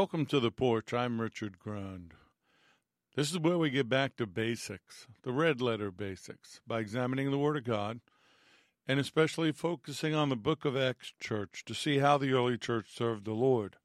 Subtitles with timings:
[0.00, 0.94] Welcome to the porch.
[0.94, 2.12] I'm Richard Grund.
[3.16, 7.36] This is where we get back to basics, the red letter basics, by examining the
[7.36, 8.00] Word of God
[8.88, 12.86] and especially focusing on the book of Acts church to see how the early church
[12.96, 13.76] served the Lord.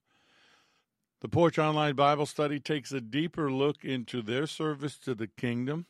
[1.20, 5.86] The Porch Online Bible Study takes a deeper look into their service to the kingdom.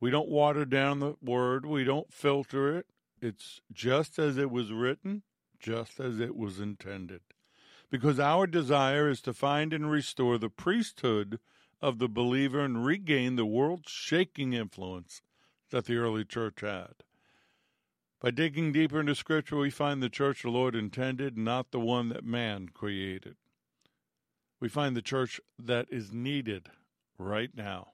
[0.00, 2.86] We don't water down the Word, we don't filter it.
[3.22, 5.22] It's just as it was written,
[5.60, 7.20] just as it was intended
[7.94, 11.38] because our desire is to find and restore the priesthood
[11.80, 15.22] of the believer and regain the world shaking influence
[15.70, 17.04] that the early church had.
[18.20, 22.08] By digging deeper into Scripture, we find the church the Lord intended, not the one
[22.08, 23.36] that man created.
[24.58, 26.70] We find the church that is needed
[27.16, 27.92] right now.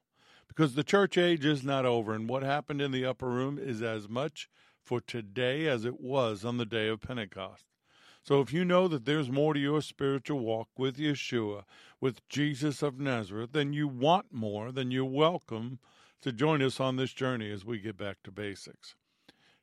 [0.48, 3.82] Because the church age is not over, and what happened in the upper room is
[3.82, 4.48] as much
[4.82, 7.66] for today as it was on the day of Pentecost.
[8.22, 11.64] So if you know that there's more to your spiritual walk with Yeshua,
[12.00, 15.78] with Jesus of Nazareth, then you want more, then you're welcome
[16.20, 18.94] to join us on this journey as we get back to basics.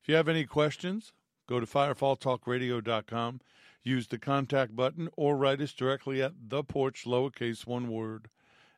[0.02, 1.14] If you have any questions,
[1.48, 3.42] go to firefalltalkradio.com,
[3.84, 8.30] use the contact button, or write us directly at the porch, lowercase one word,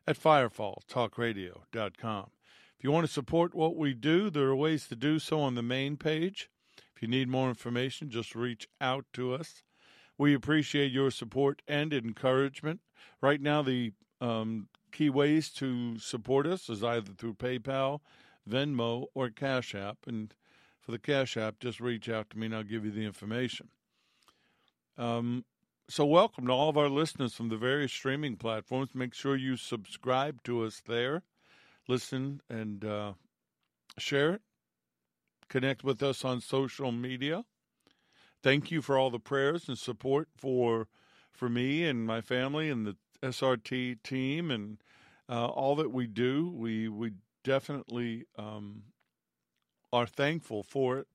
[0.06, 2.30] at firefalltalkradio.com.
[2.76, 5.54] If you want to support what we do, there are ways to do so on
[5.54, 6.50] the main page.
[6.94, 9.62] If you need more information, just reach out to us.
[10.20, 12.80] We appreciate your support and encouragement.
[13.22, 18.00] Right now, the um, key ways to support us is either through PayPal,
[18.46, 19.96] Venmo, or Cash App.
[20.06, 20.34] And
[20.78, 23.68] for the Cash App, just reach out to me and I'll give you the information.
[24.98, 25.46] Um,
[25.88, 28.90] so, welcome to all of our listeners from the various streaming platforms.
[28.92, 31.22] Make sure you subscribe to us there,
[31.88, 33.14] listen, and uh,
[33.96, 34.42] share it.
[35.48, 37.46] Connect with us on social media
[38.42, 40.88] thank you for all the prayers and support for
[41.32, 44.78] for me and my family and the SRT team and
[45.28, 46.50] uh, all that we do.
[46.54, 47.12] We we
[47.44, 48.82] definitely um,
[49.92, 51.06] are thankful for it.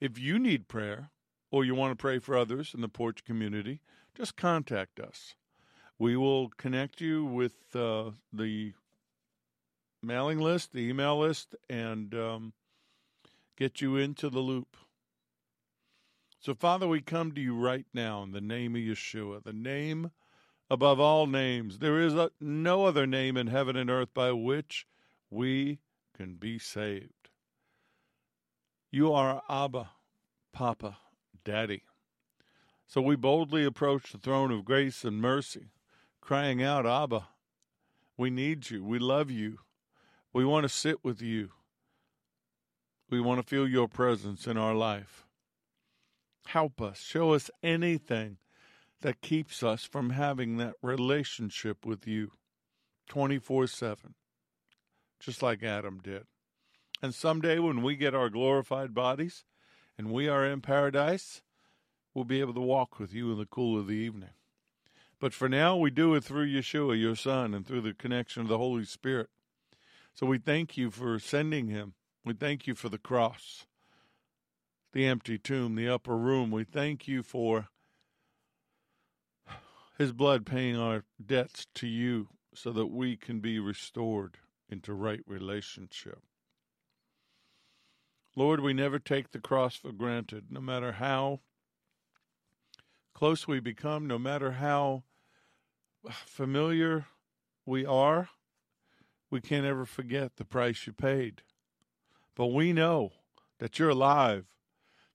[0.00, 1.10] If you need prayer
[1.50, 3.80] or you want to pray for others in the porch community,
[4.14, 5.34] just contact us.
[5.98, 8.74] We will connect you with uh, the
[10.02, 12.52] mailing list, the email list, and um,
[13.56, 14.76] get you into the loop.
[16.46, 20.12] So, Father, we come to you right now in the name of Yeshua, the name
[20.70, 21.80] above all names.
[21.80, 24.86] There is a, no other name in heaven and earth by which
[25.28, 25.80] we
[26.16, 27.30] can be saved.
[28.92, 29.90] You are Abba,
[30.52, 30.98] Papa,
[31.44, 31.82] Daddy.
[32.86, 35.72] So we boldly approach the throne of grace and mercy,
[36.20, 37.26] crying out, Abba,
[38.16, 38.84] we need you.
[38.84, 39.58] We love you.
[40.32, 41.50] We want to sit with you.
[43.10, 45.25] We want to feel your presence in our life.
[46.46, 47.00] Help us.
[47.00, 48.38] Show us anything
[49.02, 52.30] that keeps us from having that relationship with you
[53.08, 54.14] 24 7,
[55.20, 56.24] just like Adam did.
[57.02, 59.44] And someday when we get our glorified bodies
[59.98, 61.42] and we are in paradise,
[62.14, 64.30] we'll be able to walk with you in the cool of the evening.
[65.18, 68.48] But for now, we do it through Yeshua, your Son, and through the connection of
[68.48, 69.30] the Holy Spirit.
[70.14, 71.94] So we thank you for sending him.
[72.24, 73.66] We thank you for the cross
[74.96, 76.50] the empty tomb, the upper room.
[76.50, 77.68] We thank you for
[79.98, 84.38] his blood paying our debts to you so that we can be restored
[84.70, 86.20] into right relationship.
[88.34, 91.40] Lord, we never take the cross for granted, no matter how
[93.12, 95.02] close we become, no matter how
[96.10, 97.04] familiar
[97.66, 98.30] we are,
[99.30, 101.42] we can't ever forget the price you paid.
[102.34, 103.12] But we know
[103.58, 104.46] that you're alive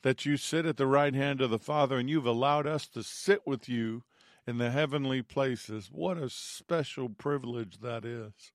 [0.04, 3.04] that you sit at the right hand of the Father and you've allowed us to
[3.04, 4.04] sit with you
[4.48, 5.90] in the heavenly places.
[5.92, 8.52] What a special privilege that is.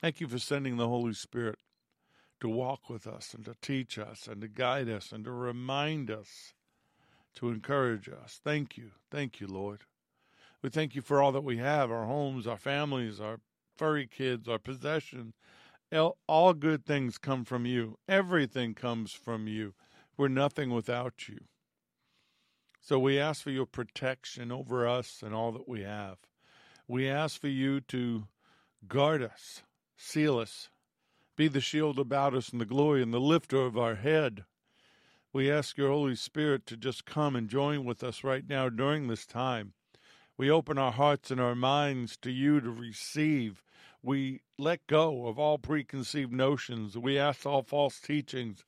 [0.00, 1.58] Thank you for sending the Holy Spirit
[2.40, 6.10] to walk with us and to teach us and to guide us and to remind
[6.10, 6.54] us,
[7.36, 8.40] to encourage us.
[8.42, 8.90] Thank you.
[9.12, 9.82] Thank you, Lord.
[10.60, 13.38] We thank you for all that we have our homes, our families, our
[13.76, 15.34] furry kids, our possessions.
[16.26, 17.98] All good things come from you.
[18.08, 19.74] Everything comes from you.
[20.16, 21.40] We're nothing without you.
[22.80, 26.18] So we ask for your protection over us and all that we have.
[26.88, 28.26] We ask for you to
[28.88, 29.62] guard us,
[29.96, 30.68] seal us,
[31.36, 34.44] be the shield about us and the glory and the lifter of our head.
[35.32, 39.06] We ask your Holy Spirit to just come and join with us right now during
[39.06, 39.72] this time.
[40.36, 43.62] We open our hearts and our minds to you to receive.
[44.02, 46.98] We let go of all preconceived notions.
[46.98, 48.64] We ask all false teachings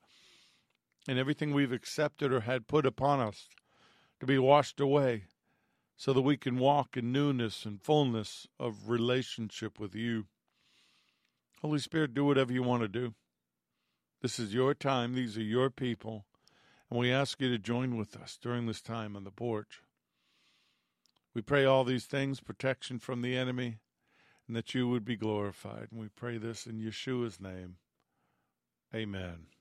[1.06, 3.48] and everything we've accepted or had put upon us
[4.20, 5.24] to be washed away
[5.96, 10.26] so that we can walk in newness and fullness of relationship with you.
[11.60, 13.14] Holy Spirit, do whatever you want to do.
[14.22, 16.24] This is your time, these are your people,
[16.90, 19.82] and we ask you to join with us during this time on the porch.
[21.34, 23.78] We pray all these things, protection from the enemy,
[24.46, 25.88] and that you would be glorified.
[25.90, 27.76] And we pray this in Yeshua's name.
[28.94, 29.53] Amen.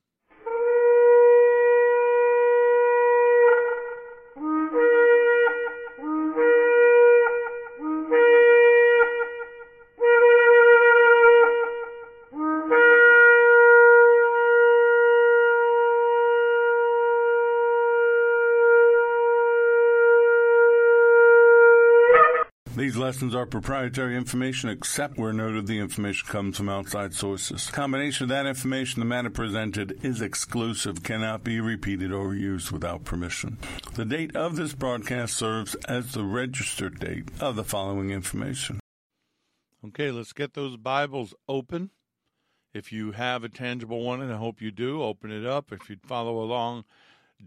[23.14, 27.70] Lessons are proprietary information except where noted the information comes from outside sources.
[27.70, 33.04] Combination of that information, the matter presented is exclusive, cannot be repeated or used without
[33.04, 33.60] permission.
[33.94, 38.80] The date of this broadcast serves as the registered date of the following information.
[39.86, 41.92] Okay, let's get those Bibles open.
[42.74, 45.72] If you have a tangible one, and I hope you do, open it up.
[45.72, 46.86] If you'd follow along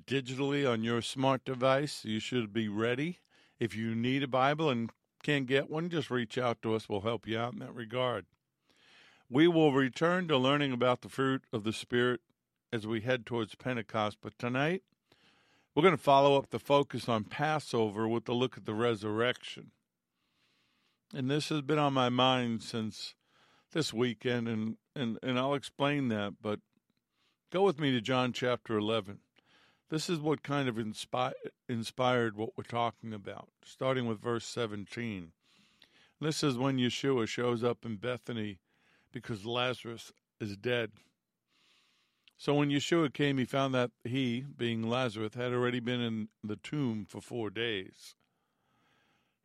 [0.06, 3.18] digitally on your smart device, you should be ready.
[3.58, 4.90] If you need a Bible and
[5.26, 6.88] can't get one, just reach out to us.
[6.88, 8.26] We'll help you out in that regard.
[9.28, 12.20] We will return to learning about the fruit of the Spirit
[12.72, 14.18] as we head towards Pentecost.
[14.22, 14.84] But tonight,
[15.74, 19.72] we're going to follow up the focus on Passover with a look at the resurrection.
[21.12, 23.16] And this has been on my mind since
[23.72, 26.34] this weekend, and, and, and I'll explain that.
[26.40, 26.60] But
[27.50, 29.18] go with me to John chapter 11.
[29.88, 31.32] This is what kind of inspi-
[31.68, 35.30] inspired what we're talking about, starting with verse 17.
[36.20, 38.58] This is when Yeshua shows up in Bethany
[39.12, 40.90] because Lazarus is dead.
[42.36, 46.56] So when Yeshua came, he found that he, being Lazarus, had already been in the
[46.56, 48.14] tomb for four days.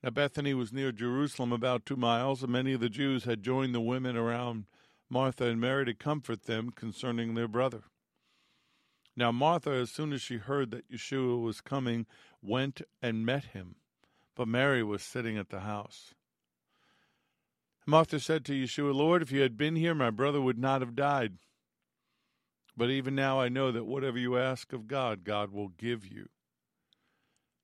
[0.02, 3.76] Now Bethany was near Jerusalem, about two miles, and many of the Jews had joined
[3.76, 4.66] the women around
[5.10, 7.84] Martha and Mary to comfort them concerning their brother.
[9.16, 12.06] Now Martha, as soon as she heard that Yeshua was coming,
[12.42, 13.76] went and met him,
[14.36, 16.14] but Mary was sitting at the house.
[17.86, 20.96] Martha said to Yeshua, Lord, if you had been here, my brother would not have
[20.96, 21.38] died.
[22.78, 26.30] But even now I know that whatever you ask of God, God will give you.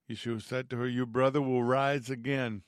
[0.10, 2.64] Yeshua said to her, Your brother will rise again.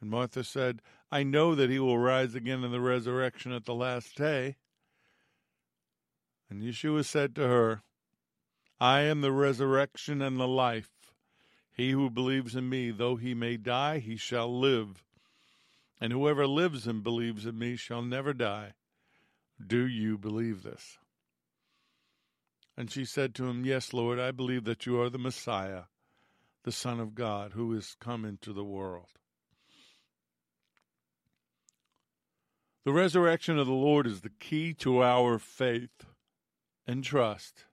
[0.00, 3.74] And Martha said, I know that he will rise again in the resurrection at the
[3.74, 4.56] last day.
[6.52, 7.82] And Yeshua said to her,
[8.78, 11.14] I am the resurrection and the life.
[11.72, 15.02] He who believes in me, though he may die, he shall live.
[15.98, 18.74] And whoever lives and believes in me shall never die.
[19.66, 20.98] Do you believe this?
[22.76, 25.84] And she said to him, Yes, Lord, I believe that you are the Messiah,
[26.64, 29.08] the Son of God, who is come into the world.
[32.84, 36.04] The resurrection of the Lord is the key to our faith
[36.86, 37.64] and trust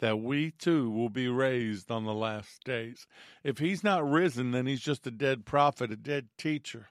[0.00, 3.06] that we too will be raised on the last days.
[3.44, 6.88] If he's not risen, then he's just a dead prophet, a dead teacher.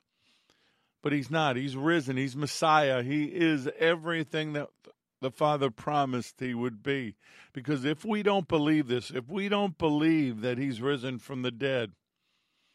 [1.01, 1.55] But he's not.
[1.55, 2.17] He's risen.
[2.17, 3.03] He's Messiah.
[3.03, 4.69] He is everything that
[5.21, 7.15] the Father promised he would be.
[7.53, 11.51] Because if we don't believe this, if we don't believe that he's risen from the
[11.51, 11.93] dead,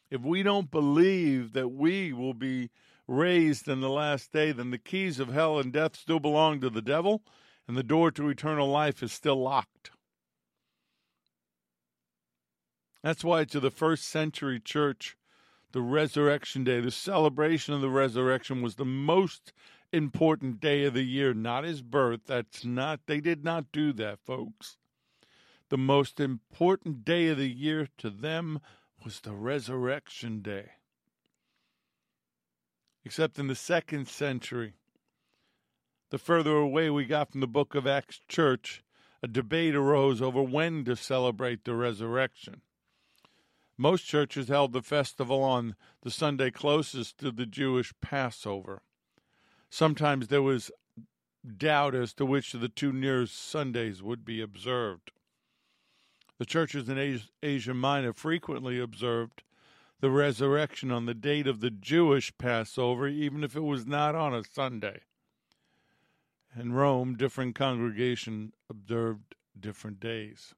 [0.09, 2.69] if we don't believe that we will be
[3.07, 6.69] raised in the last day, then the keys of hell and death still belong to
[6.69, 7.23] the devil
[7.67, 9.91] and the door to eternal life is still locked.
[13.03, 15.15] That's why to the first century church,
[15.71, 19.53] the resurrection day, the celebration of the resurrection was the most
[19.91, 22.21] important day of the year, not his birth.
[22.25, 24.77] That's not, they did not do that, folks.
[25.69, 28.59] The most important day of the year to them
[29.03, 30.71] was the resurrection day.
[33.03, 34.73] Except in the second century,
[36.09, 38.83] the further away we got from the book of Acts church,
[39.23, 42.61] a debate arose over when to celebrate the resurrection.
[43.77, 48.81] Most churches held the festival on the Sunday closest to the Jewish Passover.
[49.69, 50.71] Sometimes there was
[51.57, 55.11] doubt as to which of the two nearest Sundays would be observed.
[56.37, 59.43] The churches in Asia Minor frequently observed
[60.01, 64.33] the resurrection on the date of the Jewish Passover, even if it was not on
[64.33, 65.01] a Sunday.
[66.57, 70.55] In Rome, different congregations observed different days.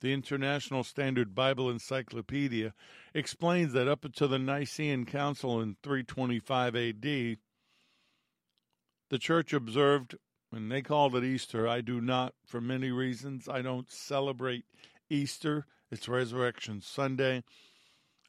[0.00, 2.72] The International Standard Bible Encyclopedia
[3.12, 7.38] explains that up until the Nicene Council in 325 AD, the
[9.18, 10.16] church observed,
[10.50, 11.68] and they called it Easter.
[11.68, 13.48] I do not, for many reasons.
[13.48, 14.64] I don't celebrate
[15.10, 17.44] Easter, it's Resurrection Sunday.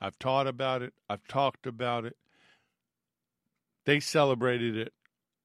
[0.02, 2.18] I've taught about it, I've talked about it.
[3.86, 4.94] They celebrated it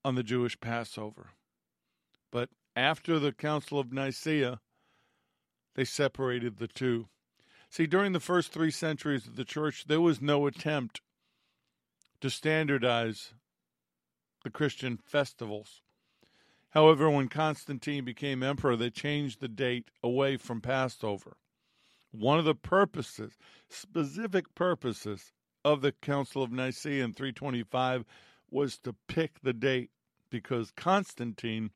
[0.05, 1.31] on the Jewish Passover.
[2.31, 4.61] But after the Council of Nicaea,
[5.75, 7.09] they separated the two.
[7.71, 11.01] See, during the first three centuries of the church, there was no attempt
[12.21, 13.35] to standardize
[14.45, 15.83] the Christian festivals.
[16.71, 21.37] However, when Constantine became emperor, they changed the date away from Passover.
[22.11, 25.33] One of the purposes, specific purposes,
[25.65, 28.05] of the Council of Nicaea in 325
[28.53, 29.91] was to pick the date
[30.31, 31.71] because Constantine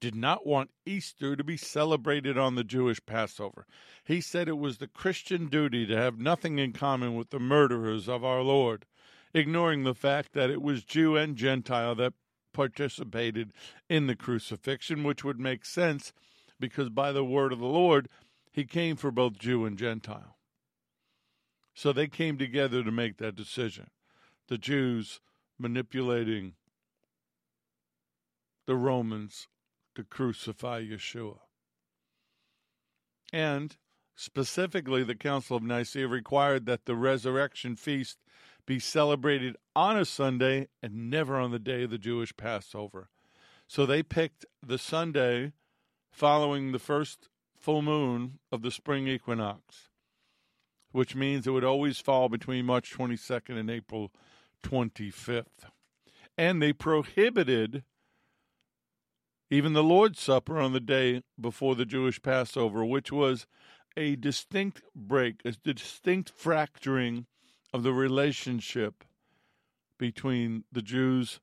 [0.00, 3.66] did not want Easter to be celebrated on the Jewish Passover.
[4.02, 8.08] He said it was the Christian duty to have nothing in common with the murderers
[8.08, 8.86] of our Lord,
[9.34, 12.14] ignoring the fact that it was Jew and Gentile that
[12.52, 13.52] participated
[13.88, 16.12] in the crucifixion, which would make sense
[16.58, 18.08] because by the word of the Lord,
[18.52, 20.36] he came for both Jew and Gentile.
[21.74, 23.90] So they came together to make that decision.
[24.50, 25.20] The Jews
[25.60, 26.54] manipulating
[28.66, 29.46] the Romans
[29.94, 31.38] to crucify Yeshua.
[33.32, 33.76] And
[34.16, 38.18] specifically, the Council of Nicaea required that the resurrection feast
[38.66, 43.08] be celebrated on a Sunday and never on the day of the Jewish Passover.
[43.68, 45.52] So they picked the Sunday
[46.10, 49.90] following the first full moon of the spring equinox,
[50.90, 54.10] which means it would always fall between March 22nd and April
[54.62, 55.70] 25th.
[56.36, 57.84] And they prohibited
[59.50, 63.46] even the Lord's Supper on the day before the Jewish Passover, which was
[63.96, 67.26] a distinct break, a distinct fracturing
[67.72, 69.04] of the relationship
[69.98, 71.40] between the Jews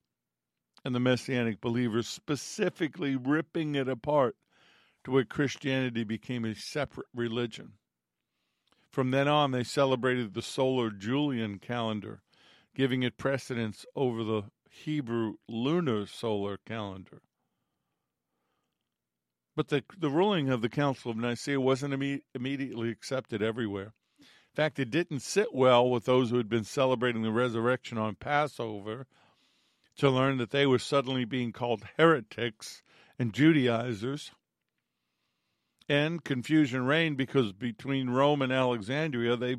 [0.85, 4.35] and the Messianic believers, specifically ripping it apart
[5.03, 7.73] to where Christianity became a separate religion.
[8.89, 12.21] From then on, they celebrated the solar Julian calendar,
[12.77, 17.23] giving it precedence over the Hebrew lunar solar calendar.
[19.55, 23.93] But the, the ruling of the Council of Nicaea wasn't imme- immediately accepted everywhere.
[24.19, 28.13] In fact, it didn't sit well with those who had been celebrating the resurrection on
[28.13, 29.07] Passover
[29.97, 32.83] to learn that they were suddenly being called heretics
[33.17, 34.29] and Judaizers.
[35.89, 39.55] And confusion reigned because between Rome and Alexandria, they,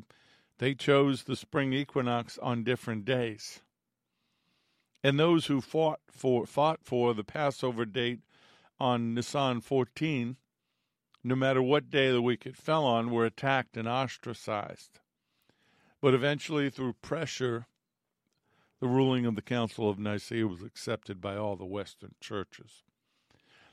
[0.59, 3.61] they chose the spring equinox on different days.
[5.03, 8.19] And those who fought for, fought for the Passover date
[8.79, 10.35] on Nisan 14,
[11.23, 14.99] no matter what day of the week it fell on, were attacked and ostracized.
[16.01, 17.67] But eventually, through pressure,
[18.81, 22.83] the ruling of the Council of Nicaea was accepted by all the Western churches.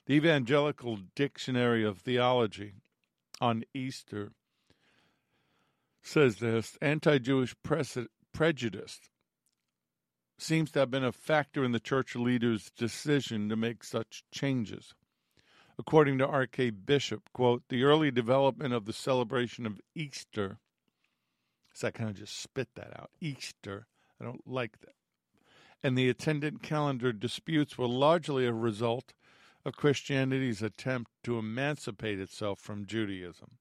[0.07, 2.75] The Evangelical Dictionary of Theology
[3.41, 4.33] on Easter
[6.07, 7.55] says this anti Jewish
[8.33, 9.01] prejudice
[10.39, 14.95] seems to have been a factor in the church leaders' decision to make such changes.
[15.79, 16.71] According to R.K.
[16.71, 20.59] Bishop, quote, the early development of the celebration of Easter,
[21.75, 23.87] so I kind of just spit that out, Easter,
[24.21, 24.95] I don't like that,
[25.83, 29.13] and the attendant calendar disputes were largely a result
[29.65, 33.59] of Christianity's attempt to emancipate itself from Judaism.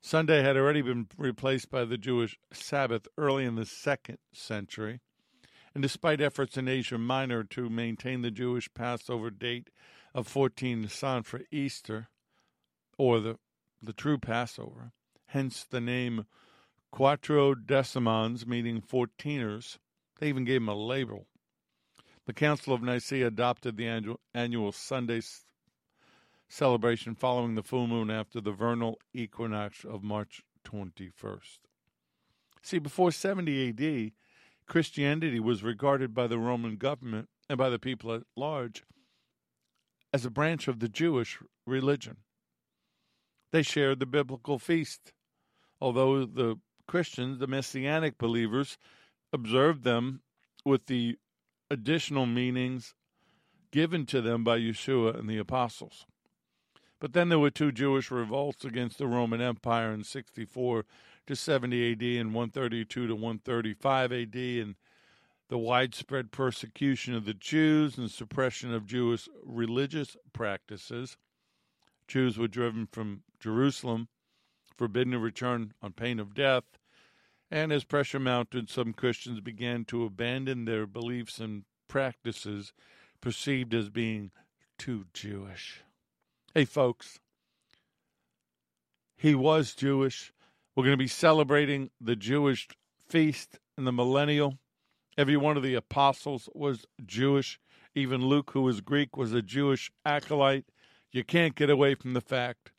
[0.00, 5.00] Sunday had already been replaced by the Jewish Sabbath early in the second century,
[5.74, 9.70] and despite efforts in Asia Minor to maintain the Jewish Passover date
[10.14, 12.08] of 14 Nisan for Easter,
[12.96, 13.38] or the,
[13.82, 14.92] the true Passover,
[15.26, 16.26] hence the name
[16.92, 19.78] Quartodecimans, meaning fourteeners.
[20.18, 21.26] They even gave them a label.
[22.26, 25.20] The Council of Nicaea adopted the annual, annual Sunday
[26.58, 31.60] celebration following the full moon after the vernal equinox of March 21st.
[32.62, 34.12] See, before 70 AD,
[34.66, 38.82] Christianity was regarded by the Roman government and by the people at large
[40.12, 42.16] as a branch of the Jewish religion.
[43.52, 45.12] They shared the biblical feast,
[45.80, 46.56] although the
[46.88, 48.78] Christians, the Messianic believers,
[49.32, 50.22] observed them
[50.64, 51.18] with the
[51.70, 52.94] additional meanings
[53.70, 56.04] given to them by Yeshua and the apostles.
[57.00, 60.84] But then there were two Jewish revolts against the Roman Empire in 64
[61.26, 64.74] to 70 AD and 132 to 135 AD, and
[65.48, 71.16] the widespread persecution of the Jews and suppression of Jewish religious practices.
[72.08, 74.08] Jews were driven from Jerusalem,
[74.76, 76.64] forbidden to return on pain of death,
[77.50, 82.72] and as pressure mounted, some Christians began to abandon their beliefs and practices
[83.20, 84.30] perceived as being
[84.76, 85.82] too Jewish.
[86.58, 87.20] Hey, folks,
[89.16, 90.32] he was Jewish
[90.74, 92.66] We're going to be celebrating the Jewish
[93.08, 94.58] feast in the millennial.
[95.16, 97.60] Every one of the apostles was Jewish.
[97.94, 100.64] Even Luke, who was Greek, was a Jewish acolyte.
[101.12, 102.72] You can't get away from the fact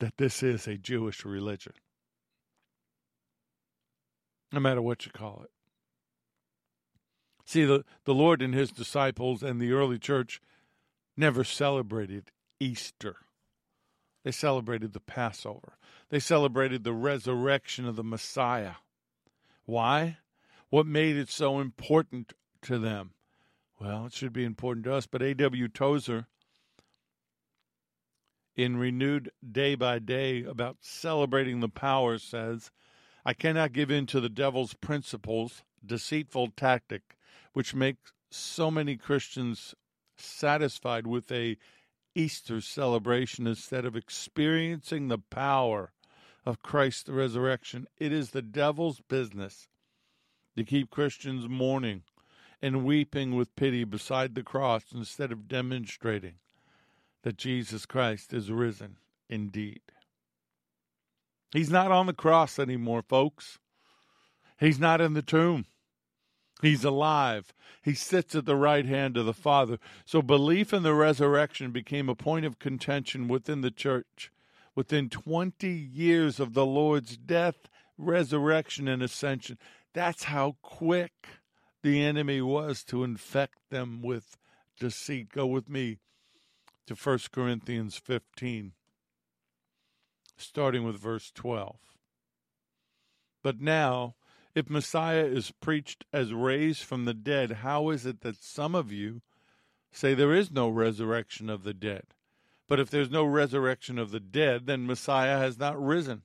[0.00, 1.74] that this is a Jewish religion,
[4.50, 5.50] no matter what you call it.
[7.44, 10.40] See, the, the Lord and his disciples and the early church
[11.16, 12.30] never celebrated
[12.60, 13.16] Easter.
[14.24, 15.78] They celebrated the Passover.
[16.08, 18.74] They celebrated the resurrection of the Messiah.
[19.64, 20.18] Why?
[20.68, 22.32] What made it so important
[22.62, 23.12] to them?
[23.80, 25.68] Well, it should be important to us, but A.W.
[25.68, 26.26] Tozer,
[28.56, 32.70] in Renewed Day by Day about celebrating the power, says,
[33.24, 37.16] I cannot give in to the devil's principles, deceitful tactic,
[37.52, 39.74] which makes so many Christians
[40.18, 41.56] satisfied with a
[42.14, 45.92] Easter celebration instead of experiencing the power
[46.44, 47.86] of Christ's resurrection.
[47.98, 49.68] It is the devil's business
[50.56, 52.02] to keep Christians mourning
[52.62, 56.36] and weeping with pity beside the cross instead of demonstrating
[57.22, 58.96] that Jesus Christ is risen
[59.28, 59.80] indeed.
[61.52, 63.58] He's not on the cross anymore, folks.
[64.58, 65.66] He's not in the tomb.
[66.62, 67.52] He's alive.
[67.82, 69.78] He sits at the right hand of the Father.
[70.04, 74.32] So belief in the resurrection became a point of contention within the church.
[74.74, 79.58] Within 20 years of the Lord's death, resurrection, and ascension,
[79.92, 81.28] that's how quick
[81.82, 84.36] the enemy was to infect them with
[84.78, 85.30] deceit.
[85.32, 85.98] Go with me
[86.86, 88.72] to 1 Corinthians 15,
[90.36, 91.76] starting with verse 12.
[93.42, 94.16] But now,
[94.56, 98.90] if Messiah is preached as raised from the dead, how is it that some of
[98.90, 99.20] you
[99.92, 102.04] say there is no resurrection of the dead?
[102.66, 106.22] But if there's no resurrection of the dead, then Messiah has not risen.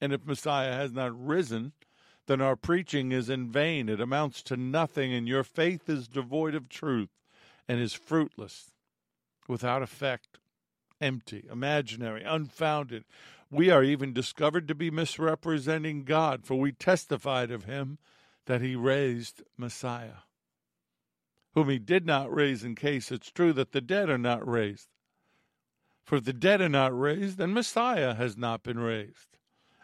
[0.00, 1.72] And if Messiah has not risen,
[2.26, 3.88] then our preaching is in vain.
[3.88, 7.10] It amounts to nothing, and your faith is devoid of truth
[7.68, 8.72] and is fruitless,
[9.46, 10.40] without effect,
[11.00, 13.04] empty, imaginary, unfounded.
[13.50, 17.98] We are even discovered to be misrepresenting God, for we testified of him
[18.46, 20.22] that he raised Messiah,
[21.54, 24.88] whom he did not raise in case it's true that the dead are not raised.
[26.04, 29.36] For if the dead are not raised, then Messiah has not been raised.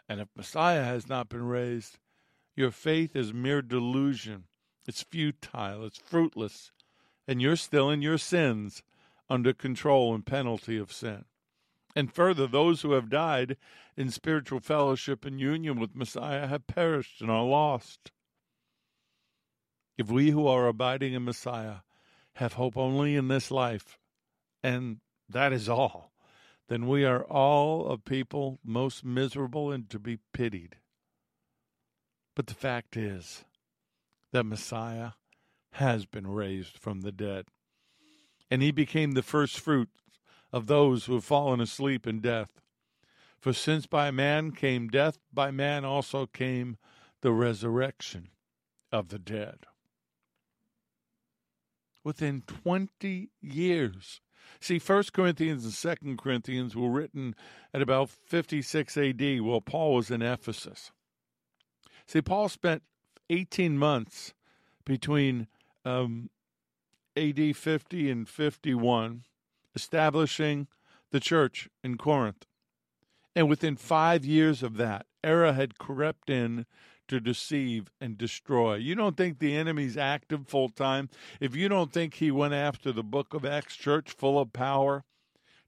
[0.09, 1.99] And if Messiah has not been raised,
[2.55, 4.45] your faith is mere delusion.
[4.87, 6.71] It's futile, it's fruitless,
[7.27, 8.81] and you're still in your sins
[9.29, 11.25] under control and penalty of sin.
[11.97, 13.57] And further, those who have died
[13.95, 18.11] in spiritual fellowship and union with Messiah have perished and are lost.
[19.97, 21.77] If we who are abiding in Messiah
[22.33, 23.97] have hope only in this life,
[24.61, 26.13] and that is all,
[26.67, 30.75] then we are all a people most miserable and to be pitied.
[32.35, 33.43] But the fact is
[34.33, 35.13] that Messiah
[35.71, 37.47] has been raised from the dead,
[38.51, 39.89] and he became the first fruit
[40.51, 42.61] of those who have fallen asleep in death.
[43.39, 46.77] For since by man came death, by man also came
[47.21, 48.29] the resurrection
[48.91, 49.65] of the dead.
[52.03, 54.21] Within 20 years.
[54.59, 57.35] See, 1 Corinthians and 2 Corinthians were written
[57.73, 60.91] at about 56 AD while Paul was in Ephesus.
[62.05, 62.83] See, Paul spent
[63.29, 64.33] 18 months
[64.85, 65.47] between
[65.83, 66.29] um,
[67.17, 69.23] AD 50 and 51
[69.77, 70.65] establishing
[71.11, 72.47] the church in Corinth.
[73.35, 76.65] And within five years of that, error had crept in
[77.07, 78.75] to deceive and destroy.
[78.75, 81.09] You don't think the enemy's active full time?
[81.39, 85.03] If you don't think he went after the book of Acts church full of power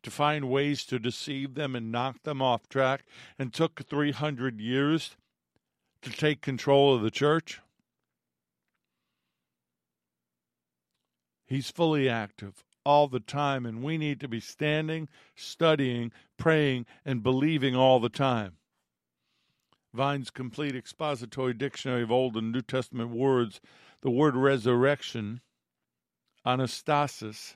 [0.02, 3.06] to find ways to deceive them and knock them off track
[3.38, 5.16] and took 300 years
[6.02, 7.62] to take control of the church?
[11.46, 17.24] He's fully active all the time, and we need to be standing, studying, praying, and
[17.24, 18.54] believing all the time.
[19.94, 23.60] Vine's complete expository dictionary of Old and New Testament words,
[24.02, 25.42] the word resurrection,
[26.46, 27.56] anastasis,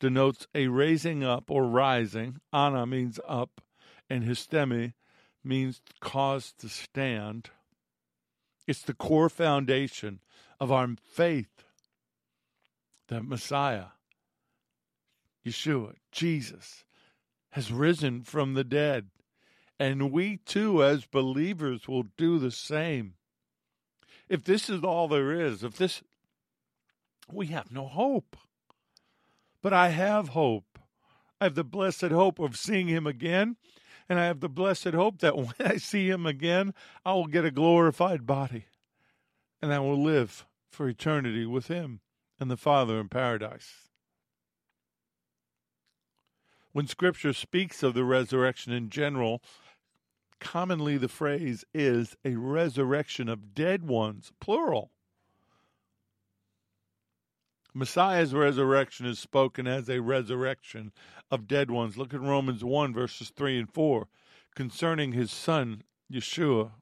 [0.00, 2.40] denotes a raising up or rising.
[2.52, 3.60] Ana means up,
[4.08, 4.94] and histemi
[5.42, 7.50] means cause to stand.
[8.66, 10.20] It's the core foundation
[10.58, 11.64] of our faith
[13.08, 13.88] that Messiah
[15.46, 16.84] Yeshua, Jesus,
[17.50, 19.10] has risen from the dead.
[19.78, 23.14] And we too, as believers, will do the same.
[24.28, 26.02] If this is all there is, if this,
[27.30, 28.36] we have no hope.
[29.62, 30.78] But I have hope.
[31.40, 33.56] I have the blessed hope of seeing him again
[34.08, 37.44] And I have the blessed hope that when I see him again, I will get
[37.44, 38.66] a glorified body
[39.62, 42.00] and I will live for eternity with him
[42.38, 43.83] and the Father in paradise.
[46.74, 49.40] When Scripture speaks of the resurrection in general,
[50.40, 54.90] commonly the phrase is a resurrection of dead ones, plural.
[57.72, 60.90] Messiah's resurrection is spoken as a resurrection
[61.30, 61.96] of dead ones.
[61.96, 64.08] Look at Romans 1, verses 3 and 4,
[64.56, 66.72] concerning his son, Yeshua,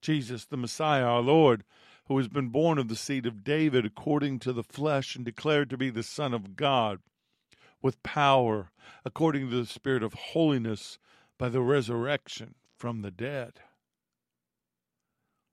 [0.00, 1.64] Jesus, the Messiah, our Lord,
[2.06, 5.68] who has been born of the seed of David according to the flesh and declared
[5.68, 7.00] to be the Son of God,
[7.84, 8.70] with power,
[9.04, 10.98] according to the Spirit of holiness,
[11.38, 13.60] by the resurrection from the dead.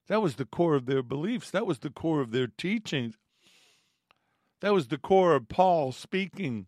[0.08, 1.52] That was the core of their beliefs.
[1.52, 3.16] That was the core of their teachings.
[4.62, 6.68] That was the core of Paul speaking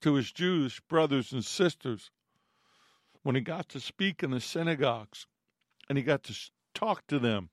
[0.00, 2.10] to his Jewish brothers and sisters
[3.22, 5.26] when he got to speak in the synagogues
[5.90, 6.34] and he got to
[6.74, 7.50] talk to them.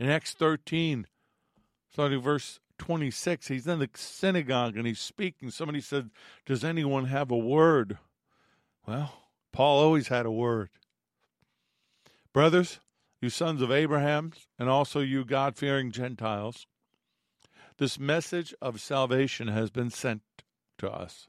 [0.00, 1.06] In Acts 13,
[1.92, 5.50] starting verse 26, he's in the synagogue and he's speaking.
[5.50, 6.10] Somebody said,
[6.46, 7.96] Does anyone have a word?
[8.88, 9.12] Well,
[9.52, 10.68] Paul always had a word.
[12.32, 12.80] Brothers,
[13.20, 16.66] you sons of Abraham, and also you God fearing Gentiles,
[17.78, 20.22] this message of salvation has been sent
[20.78, 21.28] to us.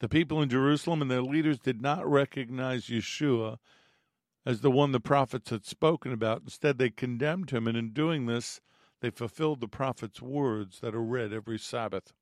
[0.00, 3.56] The people in Jerusalem and their leaders did not recognize Yeshua
[4.44, 6.42] as the one the prophets had spoken about.
[6.42, 8.60] Instead, they condemned him, and in doing this,
[9.00, 12.12] they fulfilled the prophet's words that are read every Sabbath.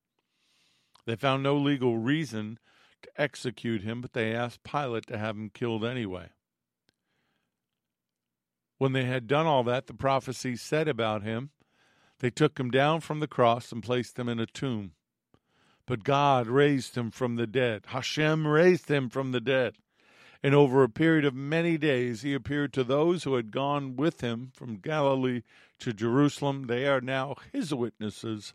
[1.07, 2.59] They found no legal reason
[3.03, 6.29] to execute him, but they asked Pilate to have him killed anyway.
[8.79, 11.51] When they had done all that, the prophecy said about him
[12.21, 14.93] they took him down from the cross and placed him in a tomb.
[15.87, 17.85] But God raised him from the dead.
[17.87, 19.77] Hashem raised him from the dead.
[20.43, 24.21] And over a period of many days, he appeared to those who had gone with
[24.21, 25.43] him from Galilee
[25.81, 26.67] to Jerusalem.
[26.67, 28.55] They are now his witnesses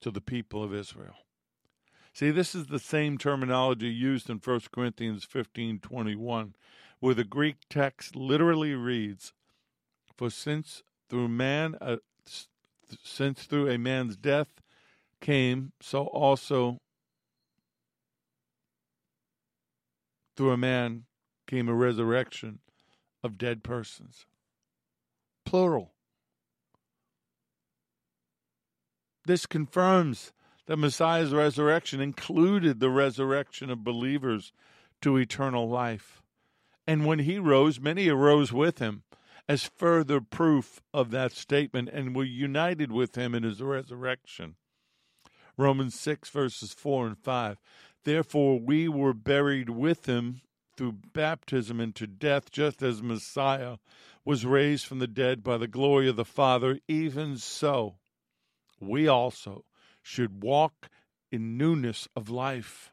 [0.00, 1.16] to the people of Israel.
[2.12, 6.54] See, this is the same terminology used in 1 Corinthians 15:21,
[7.00, 9.32] where the Greek text literally reads,
[10.16, 14.60] "For since through man uh, a, since through a man's death
[15.20, 16.78] came, so also
[20.36, 21.06] through a man
[21.46, 22.60] came a resurrection
[23.22, 24.26] of dead persons.
[25.54, 25.92] Plural.
[29.24, 30.32] This confirms
[30.66, 34.52] that Messiah's resurrection included the resurrection of believers
[35.02, 36.24] to eternal life.
[36.88, 39.04] And when he rose, many arose with him
[39.48, 44.56] as further proof of that statement and were united with him in his resurrection.
[45.56, 47.58] Romans 6, verses 4 and 5.
[48.02, 50.40] Therefore, we were buried with him
[50.76, 53.76] through baptism into death, just as Messiah
[54.24, 57.96] was raised from the dead by the glory of the Father, even so
[58.80, 59.64] we also
[60.02, 60.88] should walk
[61.30, 62.92] in newness of life.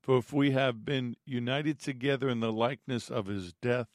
[0.00, 3.88] For if we have been united together in the likeness of his death,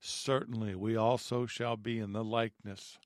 [0.00, 2.98] certainly we also shall be in the likeness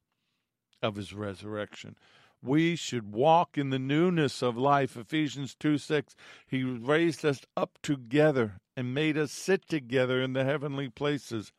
[0.82, 1.96] of his resurrection.
[2.42, 4.96] We should walk in the newness of life.
[4.96, 6.14] Ephesians 2 6.
[6.46, 11.52] He raised us up together and made us sit together in the heavenly places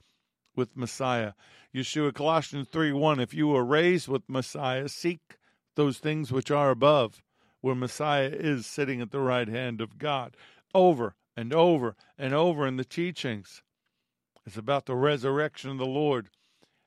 [0.56, 1.34] with Messiah.
[1.74, 3.20] Yeshua, Colossians 3 1.
[3.20, 5.38] If you are raised with Messiah, seek
[5.76, 7.24] those things which are above,
[7.62, 10.38] where Messiah is sitting at the right hand of God.
[10.74, 13.62] Over and over and over in the teachings.
[14.46, 16.30] It's about the resurrection of the Lord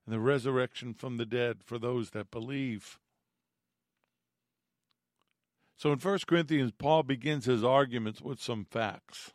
[0.06, 2.98] and the resurrection from the dead for those that believe.
[5.76, 9.32] So in 1 Corinthians, Paul begins his arguments with some facts.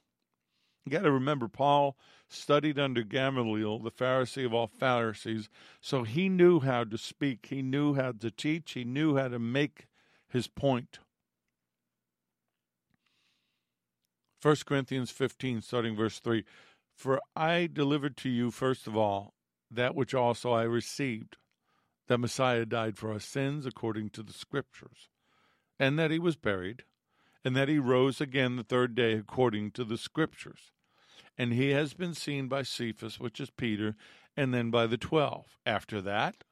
[0.85, 5.49] You got to remember, Paul studied under Gamaliel, the Pharisee of all Pharisees,
[5.81, 9.39] so he knew how to speak, he knew how to teach, he knew how to
[9.39, 9.87] make
[10.29, 10.99] his point.
[14.41, 16.43] 1 Corinthians 15, starting verse 3
[16.95, 19.33] for I delivered to you, first of all,
[19.69, 21.37] that which also I received
[22.07, 25.09] that Messiah died for our sins according to the Scriptures,
[25.77, 26.83] and that he was buried,
[27.43, 30.71] and that he rose again the third day according to the Scriptures.
[31.37, 33.95] And he has been seen by Cephas, which is Peter,
[34.37, 35.57] and then by the twelve.
[35.65, 36.43] After that,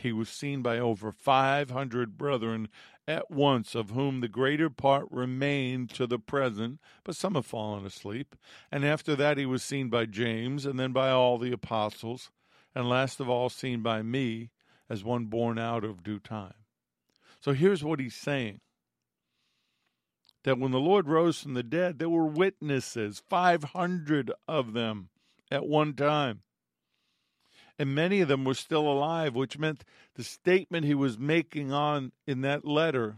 [0.00, 2.68] he was seen by over five hundred brethren
[3.08, 7.86] at once, of whom the greater part remain to the present, but some have fallen
[7.86, 8.34] asleep.
[8.72, 12.30] And after that he was seen by James, and then by all the apostles,
[12.74, 14.50] and last of all seen by me,
[14.90, 16.54] as one born out of due time.
[17.40, 18.60] So here's what he's saying
[20.46, 25.08] that when the Lord rose from the dead, there were witnesses, 500 of them
[25.50, 26.42] at one time.
[27.80, 29.82] And many of them were still alive, which meant
[30.14, 33.16] the statement he was making on in that letter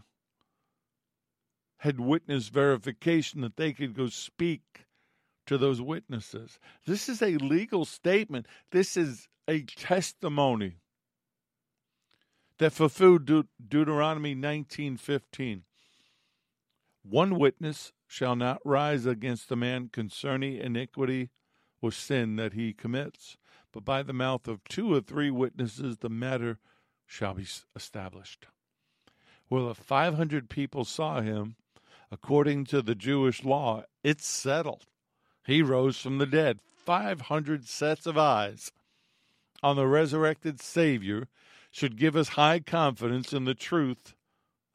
[1.77, 4.87] had witness verification that they could go speak
[5.45, 6.57] to those witnesses.
[6.87, 8.47] This is a legal statement.
[8.71, 10.77] This is a testimony
[12.57, 15.61] that fulfilled De- Deuteronomy 19:15.
[17.03, 21.29] One witness shall not rise against a man concerning iniquity
[21.81, 23.37] or sin that he commits,
[23.71, 26.59] but by the mouth of two or three witnesses the matter
[27.05, 28.47] shall be established.
[29.49, 31.55] Well, if 500 people saw him,
[32.11, 34.85] according to the Jewish law, it's settled.
[35.45, 36.59] He rose from the dead.
[36.75, 38.71] 500 sets of eyes
[39.61, 41.27] on the resurrected Savior
[41.71, 44.15] should give us high confidence in the truth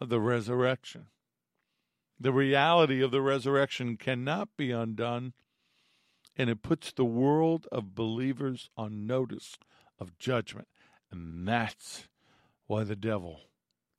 [0.00, 1.06] of the resurrection.
[2.18, 5.32] The reality of the resurrection cannot be undone,
[6.36, 9.58] and it puts the world of believers on notice
[9.98, 10.68] of judgment.
[11.10, 12.08] And that's
[12.66, 13.42] why the devil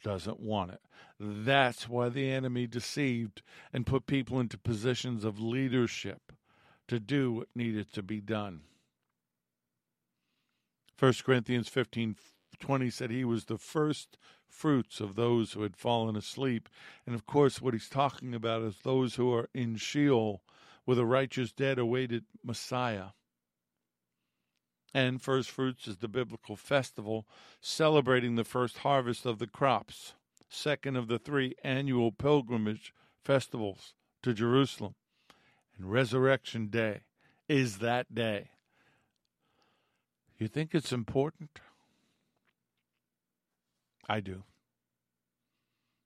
[0.03, 0.81] doesn't want it.
[1.19, 3.41] That's why the enemy deceived
[3.73, 6.31] and put people into positions of leadership
[6.87, 8.61] to do what needed to be done.
[10.99, 12.15] 1 Corinthians 15
[12.57, 14.17] 20 said he was the first
[14.49, 16.69] fruits of those who had fallen asleep.
[17.05, 20.41] And of course, what he's talking about is those who are in Sheol,
[20.85, 23.09] where the righteous dead awaited Messiah.
[24.93, 27.27] And first fruits is the biblical festival
[27.59, 30.13] celebrating the first harvest of the crops,
[30.47, 34.95] second of the three annual pilgrimage festivals to Jerusalem.
[35.77, 37.01] And Resurrection Day
[37.49, 38.51] is that day.
[40.37, 41.59] You think it's important?
[44.07, 44.43] I do.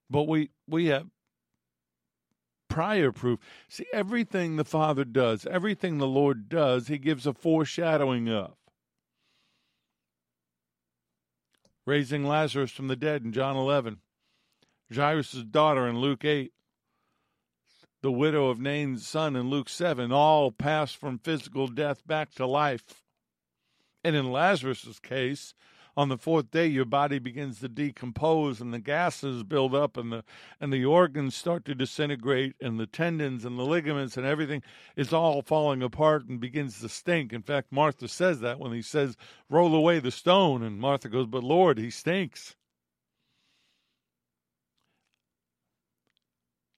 [0.10, 1.08] But we we have
[2.70, 3.40] prior proof.
[3.68, 8.54] See, everything the Father does, everything the Lord does, He gives a foreshadowing of.
[11.86, 13.98] Raising Lazarus from the dead in John 11,
[14.94, 16.54] Jairus' daughter in Luke 8,
[18.02, 22.46] the widow of Nain's son in Luke 7, all passed from physical death back to
[22.46, 23.02] life.
[24.04, 25.56] And in Lazarus' case,
[25.98, 30.12] on the fourth day your body begins to decompose and the gases build up and
[30.12, 30.24] the
[30.60, 34.62] and the organs start to disintegrate and the tendons and the ligaments and everything
[34.96, 37.34] is all falling apart and begins to stink.
[37.34, 39.16] In fact, Martha says that when he says,
[39.50, 42.56] "Roll away the stone," and Martha goes, "But Lord, he stinks."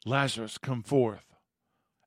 [0.06, 1.26] Lazarus, come forth.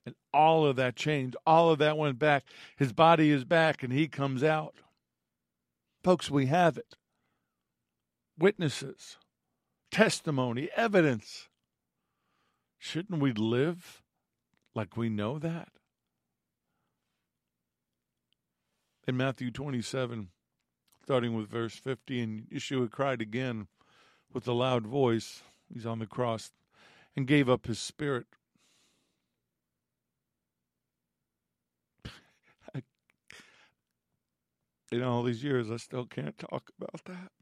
[0.07, 1.37] And all of that changed.
[1.47, 2.45] All of that went back.
[2.77, 4.75] His body is back and he comes out.
[6.05, 6.97] Folks, we have it
[8.38, 9.17] witnesses,
[9.90, 11.49] testimony, evidence.
[12.79, 14.03] Shouldn't we live
[14.75, 15.71] like we know that?
[19.09, 20.29] In Matthew 27,
[21.03, 23.69] starting with verse 50, and Yeshua cried again
[24.31, 26.53] with a loud voice, he's on the cross,
[27.17, 28.27] and gave up his spirit.
[34.94, 37.33] In all these years, I still can't talk about that.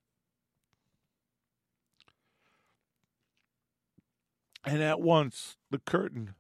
[4.64, 6.34] And at once the curtain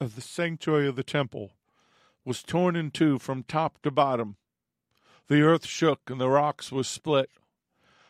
[0.00, 1.52] of the sanctuary of the temple
[2.24, 4.34] was torn in two from top to bottom.
[5.28, 7.30] The earth shook and the rocks were split.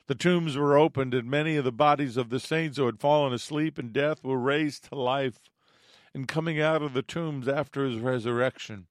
[0.06, 3.34] The tombs were opened, and many of the bodies of the saints who had fallen
[3.34, 5.50] asleep in death were raised to life.
[6.14, 8.86] And coming out of the tombs after his resurrection,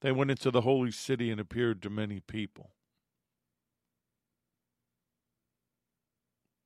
[0.00, 2.70] they went into the holy city and appeared to many people.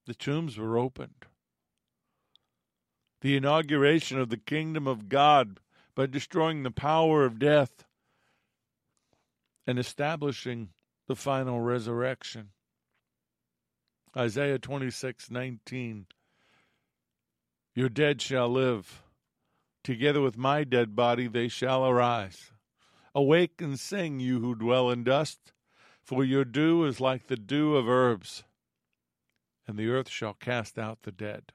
[0.07, 1.27] The tombs were opened
[3.25, 5.59] the inauguration of the kingdom of God
[5.94, 7.87] by destroying the power of death
[9.66, 10.68] and establishing
[11.09, 12.51] the final resurrection.
[14.14, 16.05] Isaiah 26:19
[17.75, 19.03] Your dead shall live
[19.83, 22.53] together with my dead body they shall arise
[23.14, 25.53] awake and sing you who dwell in dust
[26.03, 28.44] for your dew is like the dew of herbs
[29.66, 31.53] and the earth shall cast out the dead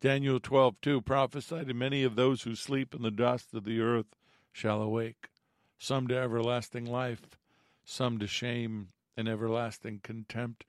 [0.00, 3.80] Daniel 12, 2 prophesied, and many of those who sleep in the dust of the
[3.80, 4.14] earth
[4.52, 5.28] shall awake,
[5.76, 7.36] some to everlasting life,
[7.84, 10.64] some to shame and everlasting contempt.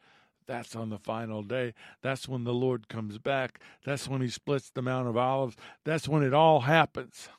[0.48, 1.76] That's on the final day.
[2.02, 3.60] That's when the Lord comes back.
[3.86, 5.56] That's when he splits the Mount of Olives.
[5.86, 7.30] That's when it all happens.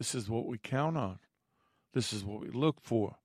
[0.00, 1.18] This is what we count on.
[1.92, 3.16] This is what we look for.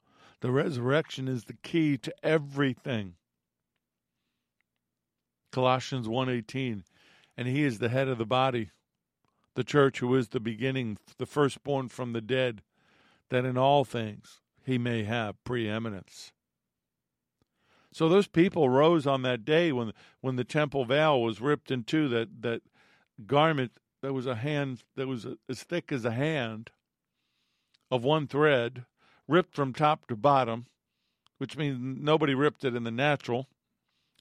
[0.41, 3.15] The resurrection is the key to everything.
[5.53, 6.83] Colossians 1:18,
[7.37, 8.71] and he is the head of the body,
[9.53, 12.61] the church who is the beginning, the firstborn from the dead,
[13.29, 16.33] that in all things he may have preeminence.
[17.93, 21.85] So those people rose on that day when when the temple veil was ripped in
[21.85, 22.63] two, that that
[23.25, 26.69] garment that was a hand that was as thick as a hand
[27.89, 28.85] of one thread,
[29.27, 30.67] ripped from top to bottom,
[31.39, 33.47] which means nobody ripped it in the natural,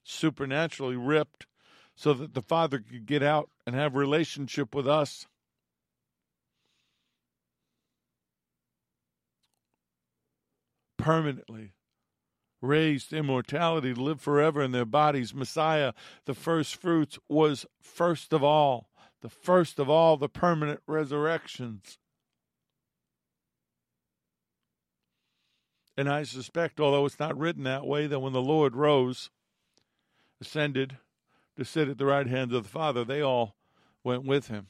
[0.03, 1.45] supernaturally ripped
[1.95, 5.27] so that the Father could get out and have relationship with us.
[10.97, 11.73] Permanently
[12.59, 15.35] raised immortality to live forever in their bodies.
[15.35, 15.93] Messiah,
[16.25, 18.89] the first fruits, was first of all,
[19.21, 21.97] the first of all the permanent resurrections.
[25.97, 29.29] And I suspect, although it's not written that way, that when the Lord rose,
[30.41, 30.97] ascended
[31.55, 33.55] to sit at the right hand of the Father, they all
[34.03, 34.67] went with him.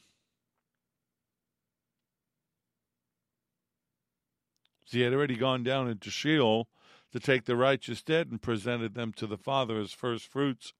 [4.92, 6.68] he had already gone down into Sheol
[7.12, 10.72] to take the righteous dead and presented them to the Father as first fruits.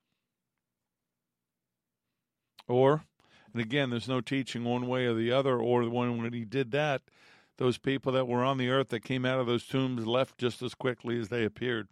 [2.68, 3.04] Or,
[3.56, 6.72] and again, there's no teaching one way or the other, or when, when he did
[6.72, 7.00] that,
[7.56, 10.60] those people that were on the earth that came out of those tombs left just
[10.60, 11.88] as quickly as they appeared.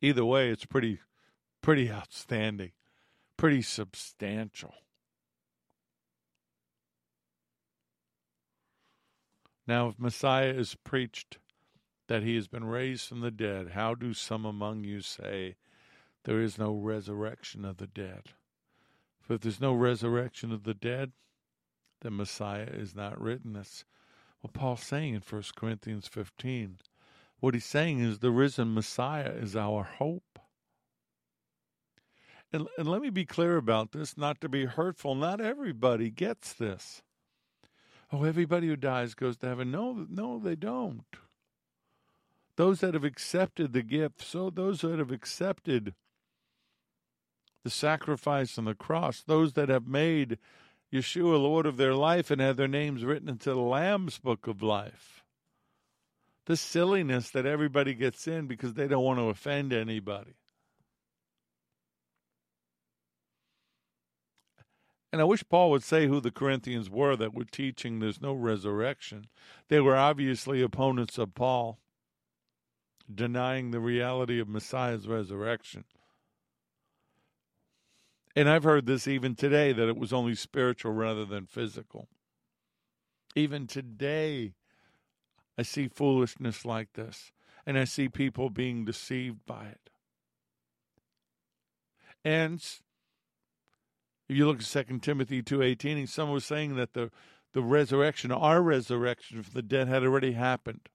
[0.00, 0.98] Either way, it's pretty
[1.62, 2.72] pretty outstanding,
[3.36, 4.74] pretty substantial.
[9.68, 11.38] Now, if Messiah is preached
[12.08, 15.54] that he has been raised from the dead, how do some among you say
[16.24, 18.22] there is no resurrection of the dead?
[19.20, 21.12] For if there's no resurrection of the dead,
[22.00, 23.52] then Messiah is not written.
[23.52, 23.84] That's
[24.40, 26.78] what Paul's saying in 1 Corinthians 15.
[27.40, 30.38] What he's saying is the risen Messiah is our hope.
[32.52, 35.14] And, and let me be clear about this, not to be hurtful.
[35.14, 37.02] Not everybody gets this
[38.12, 39.70] oh, everybody who dies goes to heaven.
[39.70, 41.04] No, no, they don't.
[42.56, 45.94] Those that have accepted the gift, so those that have accepted
[47.64, 50.38] the sacrifice on the cross, those that have made
[50.92, 54.62] Yeshua Lord of their life and had their names written into the Lamb's book of
[54.62, 55.24] life.
[56.46, 60.34] The silliness that everybody gets in because they don't want to offend anybody.
[65.12, 68.32] And I wish Paul would say who the Corinthians were that were teaching there's no
[68.32, 69.26] resurrection.
[69.68, 71.78] They were obviously opponents of Paul,
[73.14, 75.84] denying the reality of Messiah's resurrection.
[78.34, 82.08] And I've heard this even today that it was only spiritual rather than physical.
[83.34, 84.54] Even today,
[85.58, 87.32] I see foolishness like this,
[87.66, 89.90] and I see people being deceived by it.
[92.24, 92.60] And
[94.28, 97.10] if you look at Second Timothy two eighteen, someone was saying that the
[97.52, 100.88] the resurrection, our resurrection from the dead, had already happened.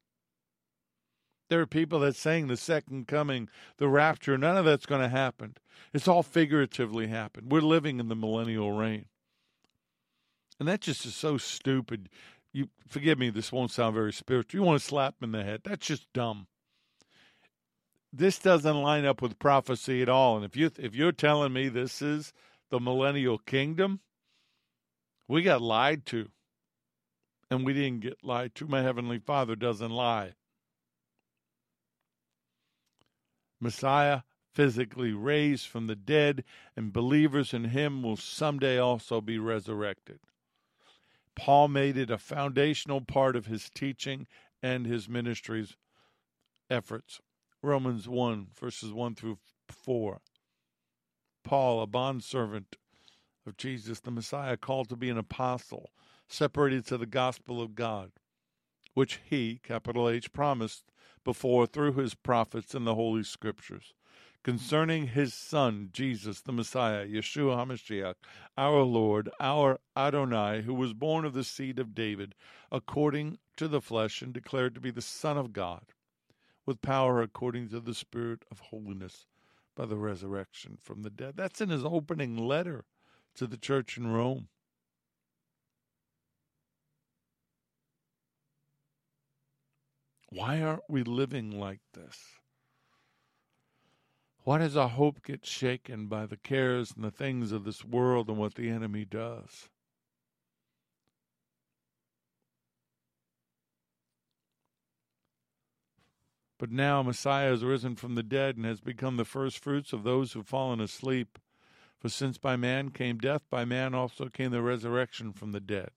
[1.49, 5.10] There are people that saying the second coming, the rapture, none of that's going to
[5.10, 5.55] happen.
[5.93, 7.51] It's all figuratively happened.
[7.51, 9.05] We're living in the millennial reign.
[10.60, 12.10] And that just is so stupid.
[12.51, 14.60] You forgive me, this won't sound very spiritual.
[14.60, 15.62] You want to slap him in the head.
[15.63, 16.47] That's just dumb.
[18.12, 20.38] This doesn't line up with prophecy at all.
[20.38, 22.34] And if you if you're telling me this is
[22.69, 23.99] the millennial kingdom,
[25.28, 26.30] we got lied to.
[27.49, 28.67] And we didn't get lied to.
[28.67, 30.34] My Heavenly Father doesn't lie.
[33.60, 34.22] Messiah
[34.53, 36.43] physically raised from the dead,
[36.76, 40.20] and believers in him will someday also be resurrected.
[41.36, 44.26] Paul made it a foundational part of his teaching
[44.64, 45.76] and his ministry's
[46.70, 47.22] efforts.
[47.62, 49.38] Romans 1, verses 1 through
[49.70, 50.22] 4.
[51.43, 52.76] Paul, a bondservant
[53.45, 55.91] of Jesus the Messiah, called to be an apostle,
[56.28, 58.12] separated to the gospel of God,
[58.95, 60.84] which he, capital H, promised
[61.28, 63.93] before through his prophets in the Holy Scriptures,
[64.43, 68.13] concerning his Son, Jesus the Messiah, Yeshua HaMashiach,
[68.57, 72.34] our Lord, our Adonai, who was born of the seed of David,
[72.71, 75.88] according to the flesh, and declared to be the Son of God,
[76.65, 79.25] with power according to the Spirit of holiness
[79.75, 81.34] by the resurrection from the dead.
[81.36, 82.86] That's in his opening letter
[83.36, 84.47] to the church in Rome.
[90.30, 92.17] Why aren't we living like this?
[94.43, 98.30] Why does our hope get shaken by the cares and the things of this world
[98.30, 99.69] and what the enemy does?
[106.57, 110.34] But now Messiah has risen from the dead and has become the firstfruits of those
[110.34, 111.38] who have fallen asleep.
[111.99, 115.91] For since by man came death, by man also came the resurrection from the dead.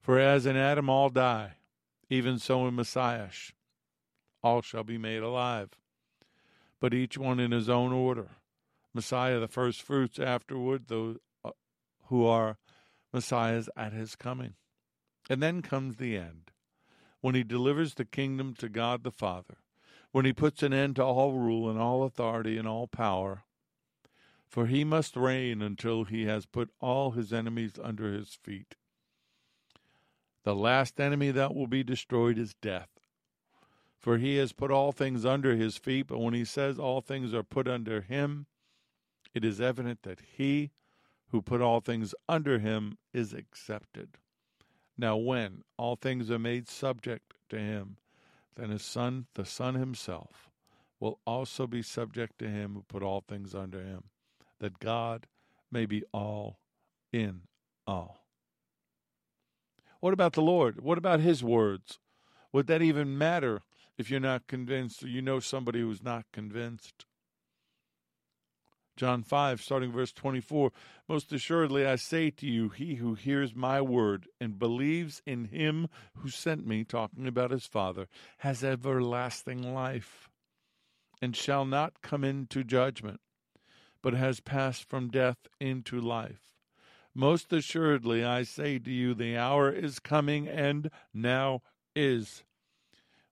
[0.00, 1.54] For as in Adam all die,
[2.08, 3.28] even so in Messiah
[4.42, 5.70] all shall be made alive,
[6.80, 8.30] but each one in his own order.
[8.94, 11.50] Messiah the firstfruits, afterward those uh,
[12.06, 12.58] who are
[13.12, 14.54] Messiahs at his coming.
[15.30, 16.50] And then comes the end,
[17.20, 19.58] when he delivers the kingdom to God the Father
[20.12, 23.44] when he puts an end to all rule and all authority and all power.
[24.46, 28.76] For he must reign until he has put all his enemies under his feet.
[30.44, 32.88] The last enemy that will be destroyed is death.
[33.98, 37.34] For he has put all things under his feet, but when he says all things
[37.34, 38.46] are put under him,
[39.34, 40.70] it is evident that he
[41.30, 44.16] who put all things under him is accepted.
[44.96, 47.98] Now, when all things are made subject to him,
[48.56, 50.50] then his son, the Son himself,
[51.00, 54.04] will also be subject to him who put all things under him,
[54.58, 55.26] that God
[55.70, 56.58] may be all
[57.12, 57.42] in
[57.86, 58.24] all.
[60.00, 60.80] What about the Lord?
[60.80, 61.98] What about his words?
[62.52, 63.62] Would that even matter
[63.98, 67.04] if you're not convinced you know somebody who's not convinced?
[68.96, 70.72] John 5, starting verse 24
[71.08, 75.88] Most assuredly I say to you, he who hears my word and believes in him
[76.16, 80.28] who sent me, talking about his Father, has everlasting life
[81.22, 83.20] and shall not come into judgment,
[84.02, 86.54] but has passed from death into life.
[87.14, 91.62] Most assuredly I say to you, the hour is coming and now
[91.94, 92.42] is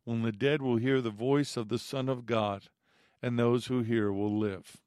[0.06, 2.68] when the dead will hear the voice of the Son of God,
[3.20, 4.78] and those who hear will live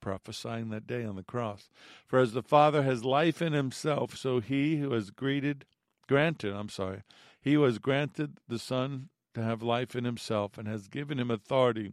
[0.00, 1.68] prophesying that day on the cross.
[2.06, 5.64] For as the Father has life in himself, so he who has greeted,
[6.06, 7.02] granted, I'm sorry,
[7.40, 11.30] he who has granted the Son to have life in himself and has given him
[11.30, 11.92] authority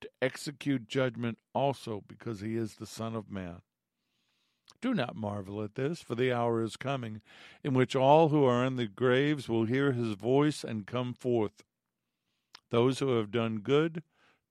[0.00, 3.62] to execute judgment also because he is the Son of Man.
[4.84, 7.22] Do not marvel at this, for the hour is coming
[7.62, 11.64] in which all who are in the graves will hear his voice and come forth.
[12.68, 14.02] Those who have done good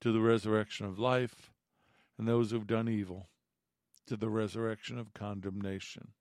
[0.01, 1.51] to the resurrection of life,
[2.17, 3.29] and those who've done evil
[4.07, 6.13] to the resurrection of condemnation.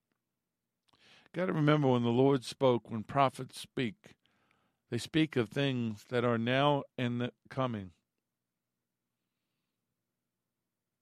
[1.34, 4.16] Got to remember when the Lord spoke, when prophets speak,
[4.90, 7.92] they speak of things that are now and coming.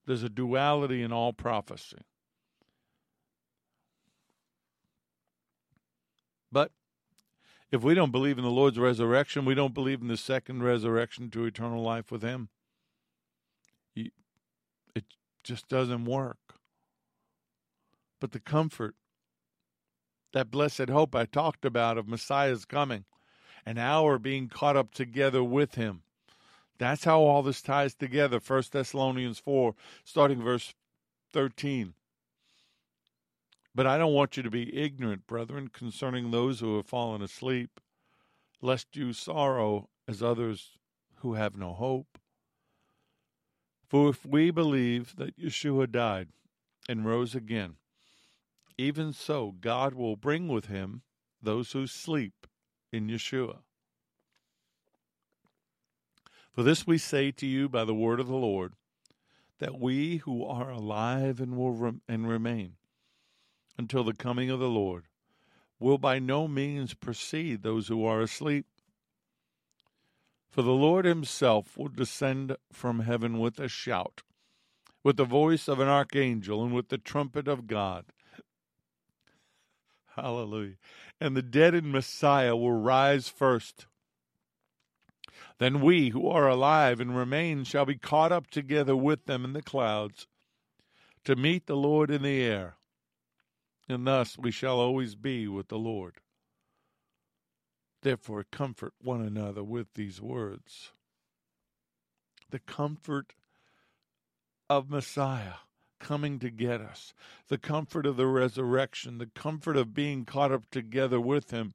[0.07, 2.03] There's a duality in all prophecy.
[6.53, 6.73] But
[7.73, 11.31] if we don't believe in the Lord's resurrection, we don't believe in the second resurrection
[11.31, 12.49] to eternal life with Him
[13.95, 15.05] It
[15.45, 16.39] just doesn't work.
[18.21, 18.95] But the comfort,
[20.33, 23.05] that blessed hope I talked about of Messiah's coming,
[23.65, 26.03] and our being caught up together with him.
[26.79, 28.41] That's how all this ties together.
[28.45, 30.75] 1 Thessalonians 4, starting verse
[31.33, 31.95] 13.
[33.81, 37.81] But I don't want you to be ignorant, brethren, concerning those who have fallen asleep,
[38.61, 40.77] lest you sorrow as others
[41.21, 42.19] who have no hope.
[43.89, 46.29] For if we believe that Yeshua died
[46.91, 47.77] and rose again,
[48.77, 51.01] even so God will bring with him
[51.43, 52.47] those who sleep
[52.93, 53.61] in Yeshua.
[56.53, 58.75] For this we say to you by the word of the Lord,
[59.59, 62.75] that we who are alive and will rem- and remain
[63.81, 65.07] until the coming of the Lord
[65.79, 68.67] will by no means precede those who are asleep.
[70.51, 74.21] For the Lord himself will descend from heaven with a shout,
[75.03, 78.05] with the voice of an archangel, and with the trumpet of God.
[80.15, 80.77] Hallelujah.
[81.19, 83.87] And the dead in Messiah will rise first.
[85.59, 89.55] Then we who are alive and remain shall be caught up together with them in
[89.55, 90.27] the clouds
[91.25, 92.77] to meet the Lord in the air.
[93.91, 96.19] And thus we shall always be with the Lord.
[98.03, 100.93] Therefore, comfort one another with these words.
[102.51, 103.35] The comfort
[104.69, 105.55] of Messiah
[105.99, 107.13] coming to get us,
[107.49, 111.75] the comfort of the resurrection, the comfort of being caught up together with Him.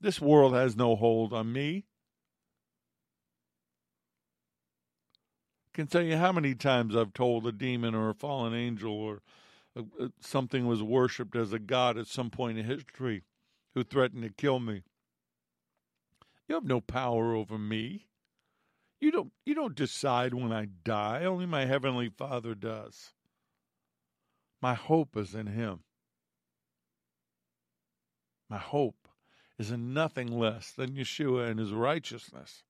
[0.00, 1.84] This world has no hold on me.
[5.68, 8.92] I can tell you how many times I've told a demon or a fallen angel
[8.92, 9.22] or
[9.76, 13.24] Uh, uh, something was worshipped as a god at some point in history
[13.74, 14.82] who threatened to kill me.
[16.48, 18.08] You have no power over me.
[19.00, 23.12] You don't you don't decide when I die, only my heavenly Father does.
[24.60, 25.80] My hope is in him.
[28.48, 29.08] My hope
[29.58, 32.62] is in nothing less than Yeshua and his righteousness.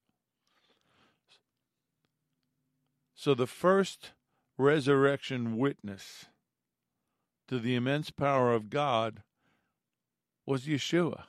[3.14, 4.12] So the first
[4.57, 6.26] resurrection witness
[7.53, 9.22] to the immense power of God
[10.46, 11.24] was Yeshua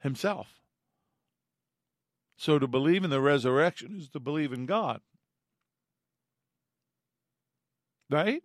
[0.00, 0.60] himself.
[2.36, 5.00] So to believe in the resurrection is to believe in God.
[8.10, 8.42] Right?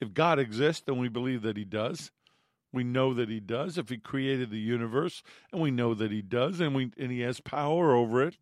[0.00, 2.12] If God exists, then we believe that he does.
[2.72, 3.76] We know that he does.
[3.76, 5.22] If he created the universe,
[5.52, 8.38] and we know that he does, and we and he has power over it,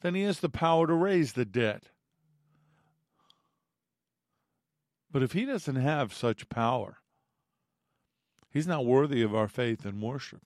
[0.00, 1.90] then he has the power to raise the dead.
[5.12, 6.98] But if he doesn't have such power,
[8.50, 10.40] he's not worthy of our faith and worship.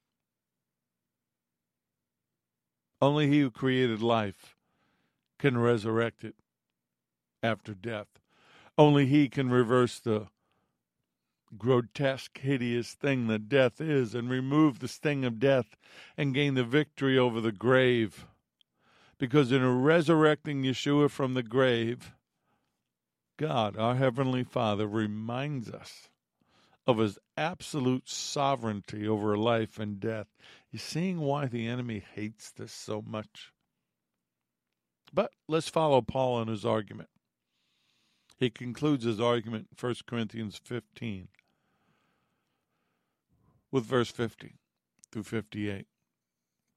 [3.01, 4.57] Only he who created life
[5.39, 6.35] can resurrect it
[7.43, 8.09] after death.
[8.77, 10.27] Only he can reverse the
[11.57, 15.77] grotesque, hideous thing that death is and remove the sting of death
[16.17, 18.27] and gain the victory over the grave.
[19.19, 22.13] Because in resurrecting Yeshua from the grave,
[23.37, 26.09] God, our Heavenly Father, reminds us
[26.87, 30.29] of His absolute sovereignty over life and death.
[30.71, 33.53] You seeing why the enemy hates this so much?
[35.13, 37.09] But let's follow Paul in his argument.
[38.39, 41.29] He concludes his argument in 1 Corinthians 15
[43.71, 44.57] with verse 50
[45.11, 45.87] through 58,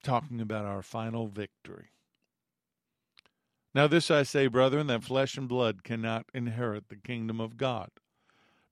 [0.02, 1.90] talking about our final victory.
[3.72, 7.90] Now, this I say, brethren, that flesh and blood cannot inherit the kingdom of God,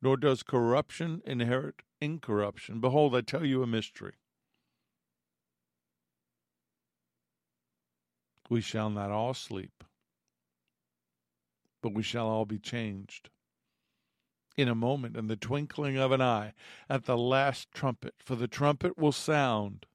[0.02, 2.80] nor does corruption inherit incorruption.
[2.80, 4.14] Behold, I tell you a mystery.
[8.50, 9.84] We shall not all sleep,
[11.82, 13.30] but we shall all be changed.
[14.56, 16.54] In a moment, in the twinkling of an eye,
[16.88, 19.86] at the last trumpet, for the trumpet will sound,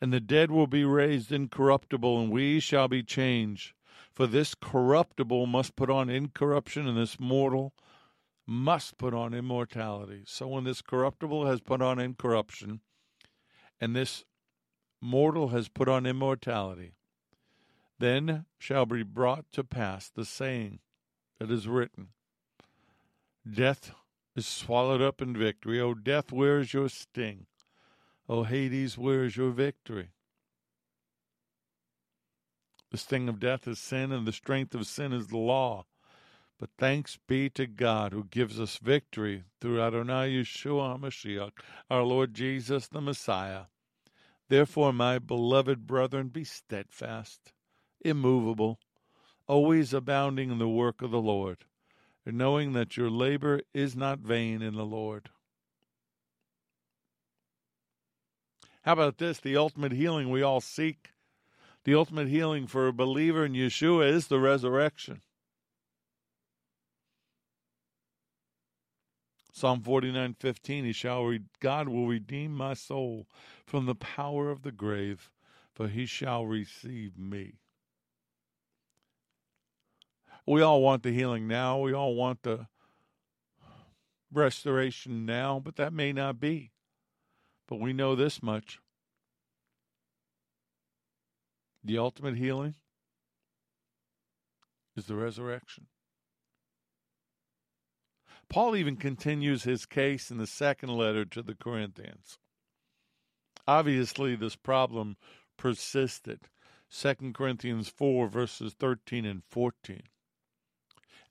[0.00, 3.74] and the dead will be raised incorruptible, and we shall be changed.
[4.14, 7.74] For this corruptible must put on incorruption, and this mortal
[8.46, 10.22] must put on immortality.
[10.26, 12.80] So when this corruptible has put on incorruption,
[13.80, 14.24] and this
[15.00, 16.92] mortal has put on immortality,
[17.98, 20.78] then shall be brought to pass the saying
[21.38, 22.08] that is written
[23.48, 23.90] Death
[24.34, 25.80] is swallowed up in victory.
[25.80, 27.46] O death, where is your sting?
[28.28, 30.13] O Hades, where is your victory?
[32.94, 35.84] The sting of death is sin, and the strength of sin is the law.
[36.60, 41.50] But thanks be to God who gives us victory through Adonai Yeshua HaMashiach,
[41.90, 43.62] our Lord Jesus the Messiah.
[44.48, 47.52] Therefore, my beloved brethren, be steadfast,
[48.04, 48.78] immovable,
[49.48, 51.64] always abounding in the work of the Lord,
[52.24, 55.30] and knowing that your labor is not vain in the Lord.
[58.82, 59.40] How about this?
[59.40, 61.10] The ultimate healing we all seek
[61.84, 65.20] the ultimate healing for a believer in Yeshua is the resurrection.
[69.52, 73.28] Psalm 49:15 He shall re- God will redeem my soul
[73.66, 75.30] from the power of the grave
[75.74, 77.54] for he shall receive me.
[80.46, 81.78] We all want the healing now.
[81.78, 82.68] We all want the
[84.32, 86.70] restoration now, but that may not be.
[87.66, 88.78] But we know this much
[91.84, 92.74] the ultimate healing
[94.96, 95.86] is the resurrection.
[98.48, 102.38] Paul even continues his case in the second letter to the Corinthians.
[103.66, 105.16] Obviously, this problem
[105.56, 106.40] persisted.
[106.90, 110.02] 2 Corinthians 4, verses 13 and 14.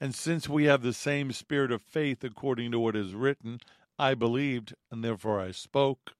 [0.02, 3.60] And since we have the same spirit of faith according to what is written,
[3.98, 6.16] I believed, and therefore I spoke,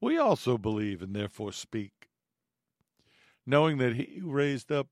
[0.00, 2.01] we also believe, and therefore speak
[3.46, 4.88] knowing that he raised up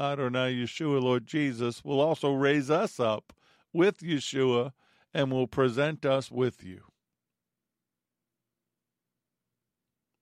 [0.00, 3.32] Adonai Yeshua, Lord Jesus, will also raise us up
[3.72, 4.72] with Yeshua
[5.14, 6.82] and will present us with you.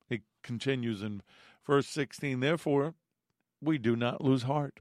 [0.09, 1.23] It continues in
[1.67, 2.95] verse 16 Therefore,
[3.61, 4.81] we do not lose heart.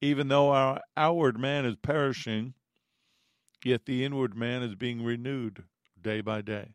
[0.00, 2.54] Even though our outward man is perishing,
[3.64, 5.64] yet the inward man is being renewed
[6.00, 6.74] day by day.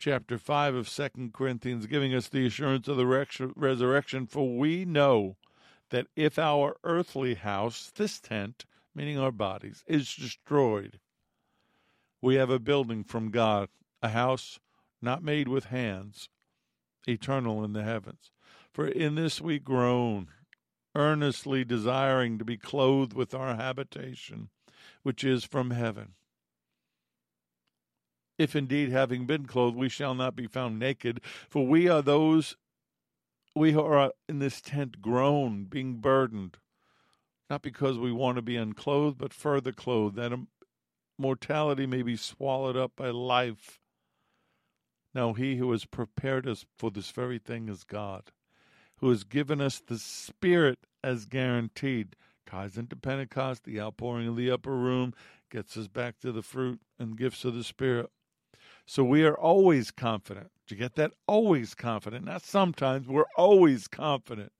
[0.00, 3.06] chapter 5 of Second Corinthians, giving us the assurance of the
[3.54, 4.26] resurrection.
[4.26, 5.36] For we know
[5.90, 10.98] that if our earthly house, this tent, meaning our bodies, is destroyed,
[12.22, 13.68] we have a building from God,
[14.02, 14.58] a house
[15.02, 16.30] not made with hands,
[17.06, 18.30] eternal in the heavens.
[18.72, 20.28] For in this we groan,
[20.94, 24.48] earnestly desiring to be clothed with our habitation,
[25.02, 26.14] which is from heaven.
[28.40, 31.20] If indeed, having been clothed, we shall not be found naked,
[31.50, 32.56] for we are those
[33.54, 36.56] we who are in this tent groan, being burdened,
[37.50, 40.32] not because we want to be unclothed, but further clothed, that
[41.18, 43.78] mortality may be swallowed up by life.
[45.14, 48.32] Now, he who has prepared us for this very thing is God,
[49.00, 52.16] who has given us the Spirit as guaranteed.
[52.46, 55.12] Ties into Pentecost, the outpouring of the upper room
[55.50, 58.08] gets us back to the fruit and gifts of the Spirit.
[58.90, 60.50] So we are always confident.
[60.66, 61.12] Do you get that?
[61.28, 62.24] Always confident.
[62.24, 64.50] Not sometimes, we're always confident,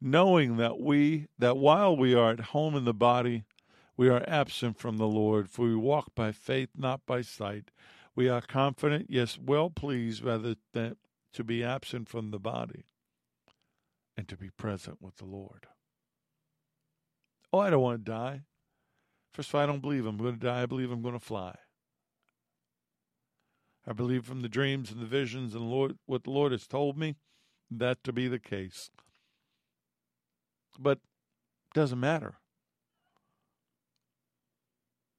[0.00, 3.44] knowing that we that while we are at home in the body,
[3.94, 7.70] we are absent from the Lord, for we walk by faith, not by sight.
[8.16, 10.96] We are confident, yes, well pleased, rather than
[11.34, 12.86] to be absent from the body
[14.16, 15.66] and to be present with the Lord.
[17.52, 18.44] Oh, I don't want to die.
[19.34, 20.62] First of all, I don't believe I'm going to die.
[20.62, 21.54] I believe I'm going to fly.
[23.86, 26.96] I believe from the dreams and the visions and Lord, what the Lord has told
[26.96, 27.16] me
[27.70, 28.90] that to be the case.
[30.78, 30.98] But
[31.66, 32.36] it doesn't matter.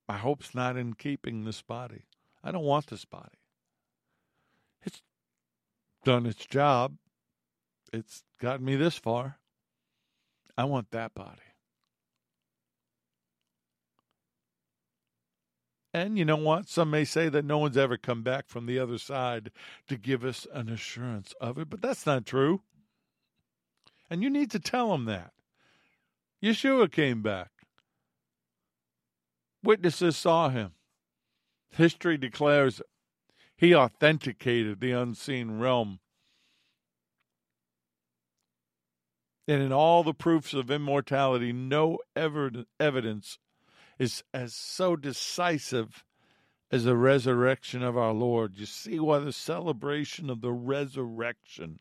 [0.07, 2.03] My hope's not in keeping this body.
[2.43, 3.39] I don't want this body.
[4.84, 5.01] It's
[6.03, 6.97] done its job.
[7.91, 9.39] It's gotten me this far.
[10.57, 11.41] I want that body.
[15.95, 16.67] And you know what?
[16.67, 19.49] Some may say that no one's ever come back from the other side
[19.87, 22.63] to give us an assurance of it, but that's not true.
[24.09, 25.31] And you need to tell them that.
[26.43, 27.49] Yeshua came back.
[29.63, 30.71] Witnesses saw him.
[31.69, 32.87] History declares it.
[33.55, 36.01] He authenticated the unseen realm.
[39.47, 43.37] And in all the proofs of immortality, no evidence
[43.97, 46.03] is as so decisive
[46.71, 48.55] as the resurrection of our Lord.
[48.55, 51.79] You see why the celebration of the resurrection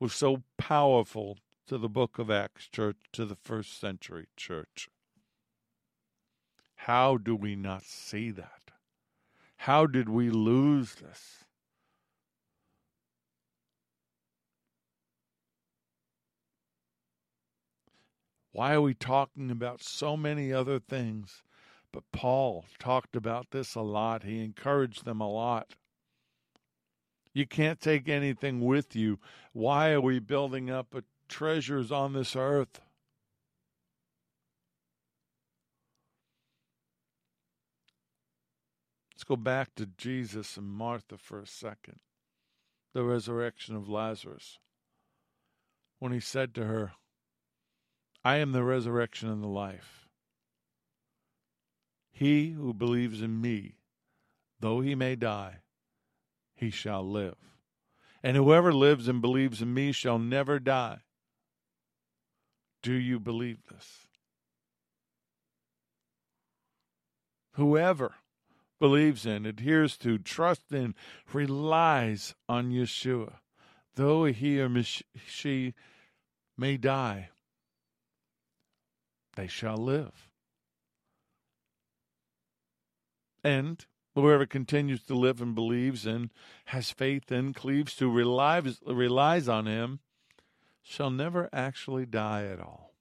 [0.00, 4.88] was so powerful to the book of Acts church, to the first century church.
[6.76, 8.72] How do we not see that?
[9.56, 11.43] How did we lose this?
[18.54, 21.42] Why are we talking about so many other things?
[21.90, 24.22] But Paul talked about this a lot.
[24.22, 25.74] He encouraged them a lot.
[27.32, 29.18] You can't take anything with you.
[29.52, 30.94] Why are we building up
[31.28, 32.80] treasures on this earth?
[39.12, 41.98] Let's go back to Jesus and Martha for a second.
[42.92, 44.60] The resurrection of Lazarus.
[45.98, 46.92] When he said to her,
[48.24, 50.08] I am the resurrection and the life.
[52.10, 53.74] He who believes in me,
[54.60, 55.56] though he may die,
[56.54, 57.36] he shall live.
[58.22, 61.00] And whoever lives and believes in me shall never die.
[62.82, 64.06] Do you believe this?
[67.52, 68.14] Whoever
[68.80, 70.94] believes in, adheres to, trusts in,
[71.32, 73.34] relies on Yeshua,
[73.96, 74.70] though he or
[75.26, 75.74] she
[76.56, 77.28] may die,
[79.36, 80.28] they shall live.
[83.42, 86.30] And whoever continues to live and believes and
[86.66, 90.00] has faith and cleaves to, relies, relies on him,
[90.82, 92.94] shall never actually die at all.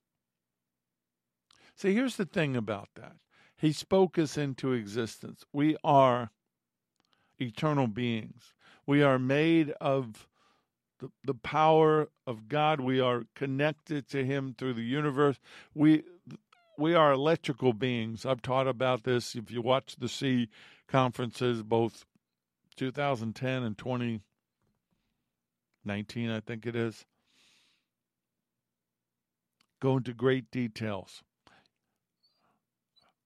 [1.75, 3.13] See, here's the thing about that.
[3.57, 5.45] He spoke us into existence.
[5.53, 6.31] We are
[7.39, 8.53] eternal beings.
[8.85, 10.27] We are made of
[10.99, 12.79] the, the power of God.
[12.79, 15.39] We are connected to Him through the universe.
[15.73, 16.03] We
[16.77, 18.25] we are electrical beings.
[18.25, 19.35] I've taught about this.
[19.35, 20.49] If you watch the C
[20.87, 22.05] conferences, both
[22.75, 27.05] 2010 and 2019, I think it is,
[29.79, 31.23] go into great details.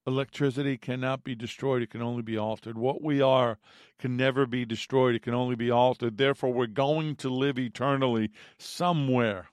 [0.06, 2.78] Electricity cannot be destroyed, it can only be altered.
[2.78, 3.58] What we are
[3.98, 6.16] can never be destroyed, it can only be altered.
[6.16, 9.48] Therefore, we're going to live eternally somewhere.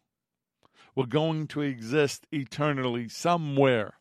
[0.96, 3.96] We're going to exist eternally somewhere.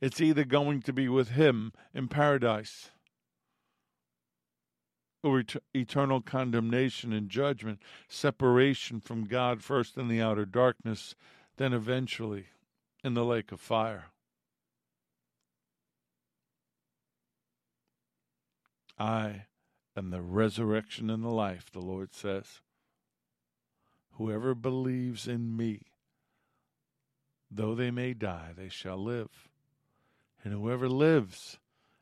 [0.00, 2.90] It's either going to be with Him in paradise
[5.22, 11.14] or eternal condemnation and judgment, separation from God first in the outer darkness,
[11.56, 12.46] then eventually
[13.04, 14.06] in the lake of fire.
[18.98, 19.46] I
[19.96, 22.60] am the resurrection and the life, the Lord says.
[24.12, 25.91] Whoever believes in me,
[27.54, 29.48] though they may die, they shall live.
[30.44, 31.58] And whoever lives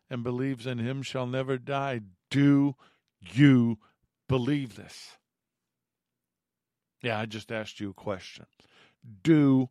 [0.09, 2.01] and believes in him shall never die.
[2.31, 2.75] Do
[3.21, 3.79] you
[4.29, 5.19] believe this?
[7.03, 8.47] Yeah, I just asked you a question.
[9.23, 9.69] Do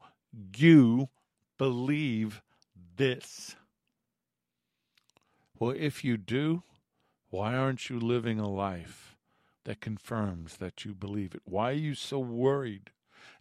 [0.56, 1.10] you
[1.58, 2.42] believe
[2.96, 3.56] this?
[5.58, 6.64] Well, if you do,
[7.30, 9.18] why aren't you living a life
[9.66, 11.42] that confirms that you believe it?
[11.46, 12.92] Why are you so worried?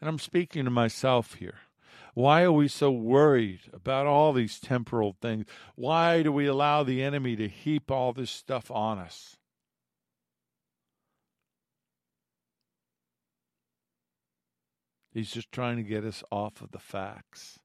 [0.01, 1.61] And I'm speaking to myself here.
[2.19, 5.47] Why are we so worried about all these temporal things?
[5.77, 9.37] Why do we allow the enemy to heap all this stuff on us?
[15.13, 17.61] He's just trying to get us off of the facts.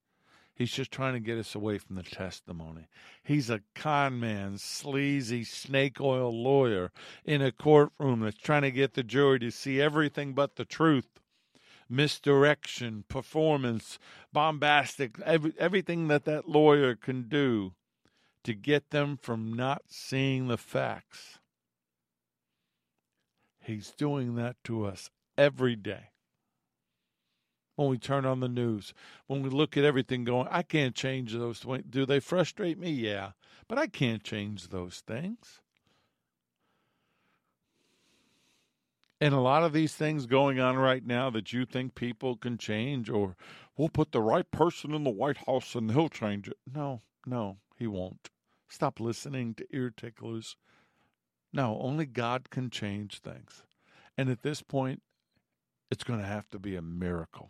[0.53, 2.89] He's just trying to get us away from the testimony.
[3.23, 6.91] He's a con man, sleazy snake oil lawyer
[7.25, 11.22] in a courtroom that's trying to get the jury to see everything but the truth.
[11.89, 13.99] Misdirection, performance,
[14.31, 17.73] bombastic, every, everything that that lawyer can do
[18.43, 21.39] to get them from not seeing the facts.
[23.59, 26.09] He's doing that to us every day
[27.75, 28.93] when we turn on the news,
[29.27, 31.65] when we look at everything going, I can't change those.
[31.89, 32.91] Do they frustrate me?
[32.91, 33.31] Yeah,
[33.67, 35.59] but I can't change those things.
[39.23, 42.57] And a lot of these things going on right now that you think people can
[42.57, 43.37] change, or
[43.77, 46.57] we'll put the right person in the White House and he'll change it.
[46.75, 48.31] No, no, he won't.
[48.67, 50.57] Stop listening to ear ticklers.
[51.53, 53.63] No, only God can change things.
[54.17, 55.01] And at this point,
[55.89, 57.49] it's going to have to be a miracle.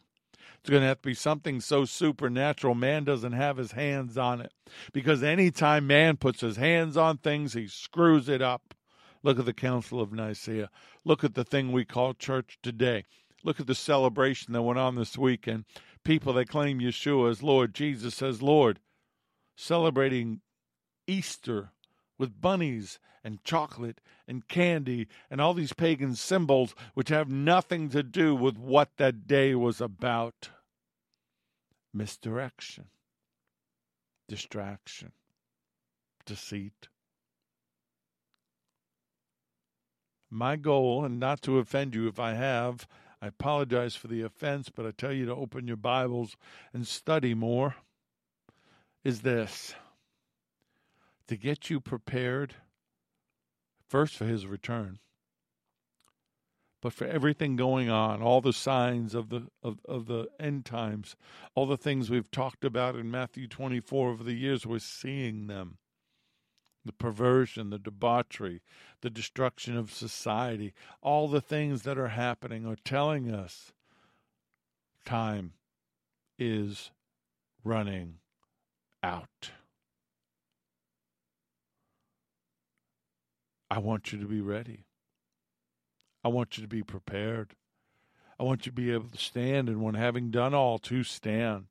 [0.60, 4.42] It's going to have to be something so supernatural, man doesn't have his hands on
[4.42, 4.54] it.
[4.94, 8.76] Because anytime man puts his hands on things, he screws it up.
[9.24, 10.70] Look at the Council of Nicaea.
[11.06, 13.06] Look at the thing we call church today.
[13.44, 15.66] Look at the celebration that went on this weekend.
[16.04, 18.80] People that claim Yeshua as Lord, Jesus as Lord,
[19.56, 20.42] celebrating
[21.08, 21.72] Easter
[22.18, 28.04] with bunnies and chocolate and candy and all these pagan symbols which have nothing to
[28.04, 30.50] do with what that day was about
[31.94, 32.88] misdirection,
[34.28, 35.12] distraction,
[36.26, 36.88] deceit.
[40.34, 42.88] My goal, and not to offend you if I have,
[43.22, 46.36] I apologize for the offense, but I tell you to open your Bibles
[46.74, 47.76] and study more,
[49.04, 49.76] is this
[51.28, 52.56] to get you prepared
[53.88, 55.00] first for his return
[56.84, 61.16] but for everything going on, all the signs of the of, of the end times,
[61.56, 65.78] all the things we've talked about in Matthew 24 over the years, we're seeing them.
[66.86, 68.62] The perversion, the debauchery,
[69.02, 73.72] the destruction of society, all the things that are happening are telling us
[75.06, 75.54] time
[76.38, 76.92] is
[77.64, 78.16] running
[79.02, 79.52] out.
[83.72, 84.86] I want you to be ready.
[86.24, 87.56] I want you to be prepared.
[88.40, 91.66] I want you to be able to stand, and when having done all, to stand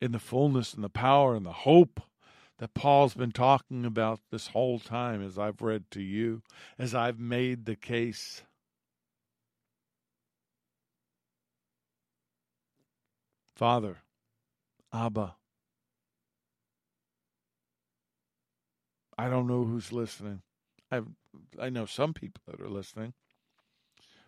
[0.00, 2.00] in the fullness and the power and the hope
[2.58, 6.42] that Paul's been talking about this whole time as I've read to you,
[6.78, 8.42] as I've made the case.
[13.54, 13.98] Father,
[14.92, 15.36] Abba,
[19.16, 20.42] I don't know who's listening.
[20.90, 21.02] I
[21.60, 23.14] I know some people that are listening,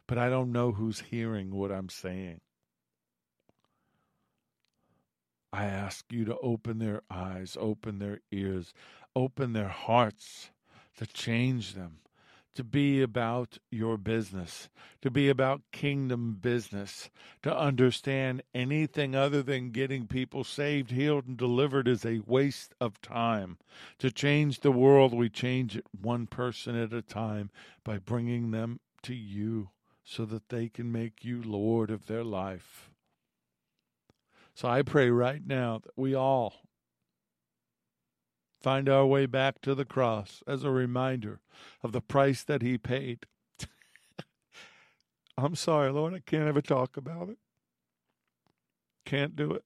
[0.06, 2.40] but I don't know who's hearing what I'm saying.
[5.52, 8.72] I ask you to open their eyes, open their ears,
[9.16, 10.50] open their hearts
[10.96, 11.98] to change them,
[12.54, 14.68] to be about your business,
[15.02, 17.10] to be about kingdom business,
[17.42, 23.00] to understand anything other than getting people saved, healed, and delivered is a waste of
[23.00, 23.58] time.
[23.98, 27.50] To change the world, we change it one person at a time
[27.82, 29.70] by bringing them to you
[30.04, 32.89] so that they can make you Lord of their life.
[34.60, 36.52] So I pray right now that we all
[38.60, 41.40] find our way back to the cross as a reminder
[41.82, 43.24] of the price that he paid.
[45.38, 47.38] I'm sorry, Lord, I can't ever talk about it.
[49.06, 49.64] Can't do it.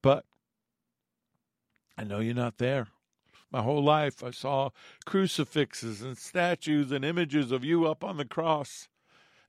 [0.00, 0.24] But
[1.98, 2.88] I know you're not there.
[3.52, 4.70] My whole life, I saw
[5.04, 8.88] crucifixes and statues and images of you up on the cross.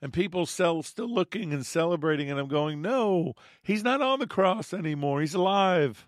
[0.01, 4.27] And people still, still looking and celebrating, and I'm going, No, he's not on the
[4.27, 5.21] cross anymore.
[5.21, 6.07] He's alive.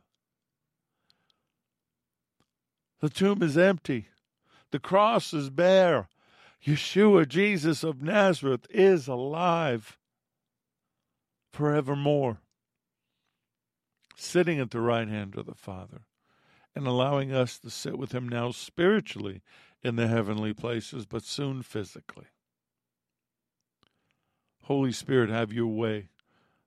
[3.01, 4.07] The tomb is empty.
[4.71, 6.07] The cross is bare.
[6.65, 9.97] Yeshua, Jesus of Nazareth, is alive
[11.51, 12.37] forevermore,
[14.15, 16.01] sitting at the right hand of the Father
[16.75, 19.41] and allowing us to sit with him now spiritually
[19.83, 22.27] in the heavenly places, but soon physically.
[24.63, 26.09] Holy Spirit, have your way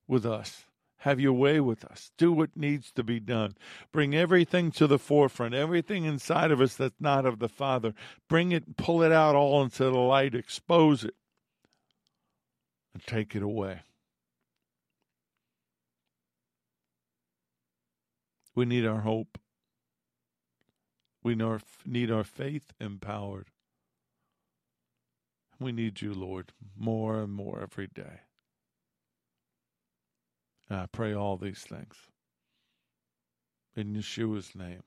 [0.07, 0.64] with us.
[0.99, 2.12] Have your way with us.
[2.16, 3.57] Do what needs to be done.
[3.92, 7.92] Bring everything to the forefront, everything inside of us that's not of the Father.
[8.28, 11.14] Bring it, pull it out all into the light, expose it,
[12.95, 13.82] and take it away.
[18.55, 19.38] We need our hope.
[21.22, 21.36] We
[21.84, 23.51] need our faith empowered.
[25.61, 28.21] We need you, Lord, more and more every day.
[30.69, 31.95] And I pray all these things
[33.77, 34.83] in Yeshua's name.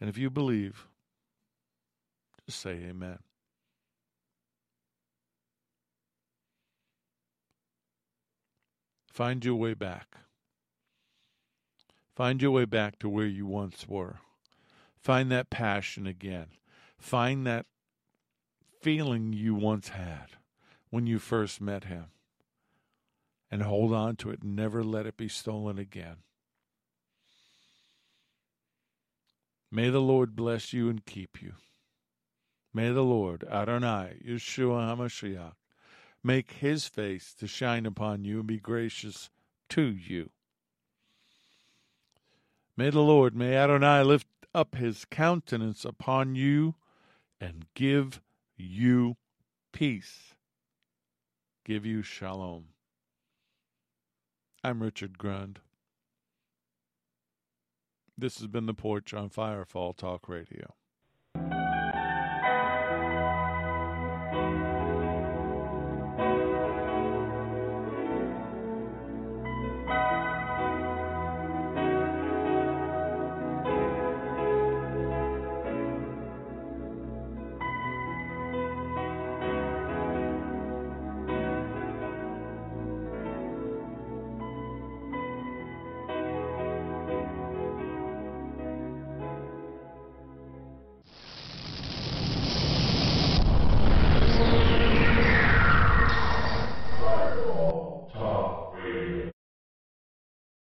[0.00, 0.86] And if you believe,
[2.46, 3.18] just say amen.
[9.12, 10.16] Find your way back.
[12.16, 14.16] Find your way back to where you once were.
[15.02, 16.46] Find that passion again.
[16.98, 17.66] Find that
[18.82, 20.26] feeling you once had
[20.90, 22.06] when you first met him.
[23.50, 26.16] And hold on to it and never let it be stolen again.
[29.70, 31.54] May the Lord bless you and keep you.
[32.74, 35.52] May the Lord, Adonai, Yeshua HaMashiach,
[36.24, 39.30] make his face to shine upon you and be gracious
[39.70, 40.30] to you.
[42.76, 46.74] May the Lord, may Adonai lift up his countenance upon you
[47.40, 48.20] and give
[48.62, 49.16] you
[49.72, 50.34] peace,
[51.64, 52.66] give you shalom.
[54.62, 55.58] I'm Richard Grund.
[58.16, 60.74] This has been the Porch on Firefall Talk Radio.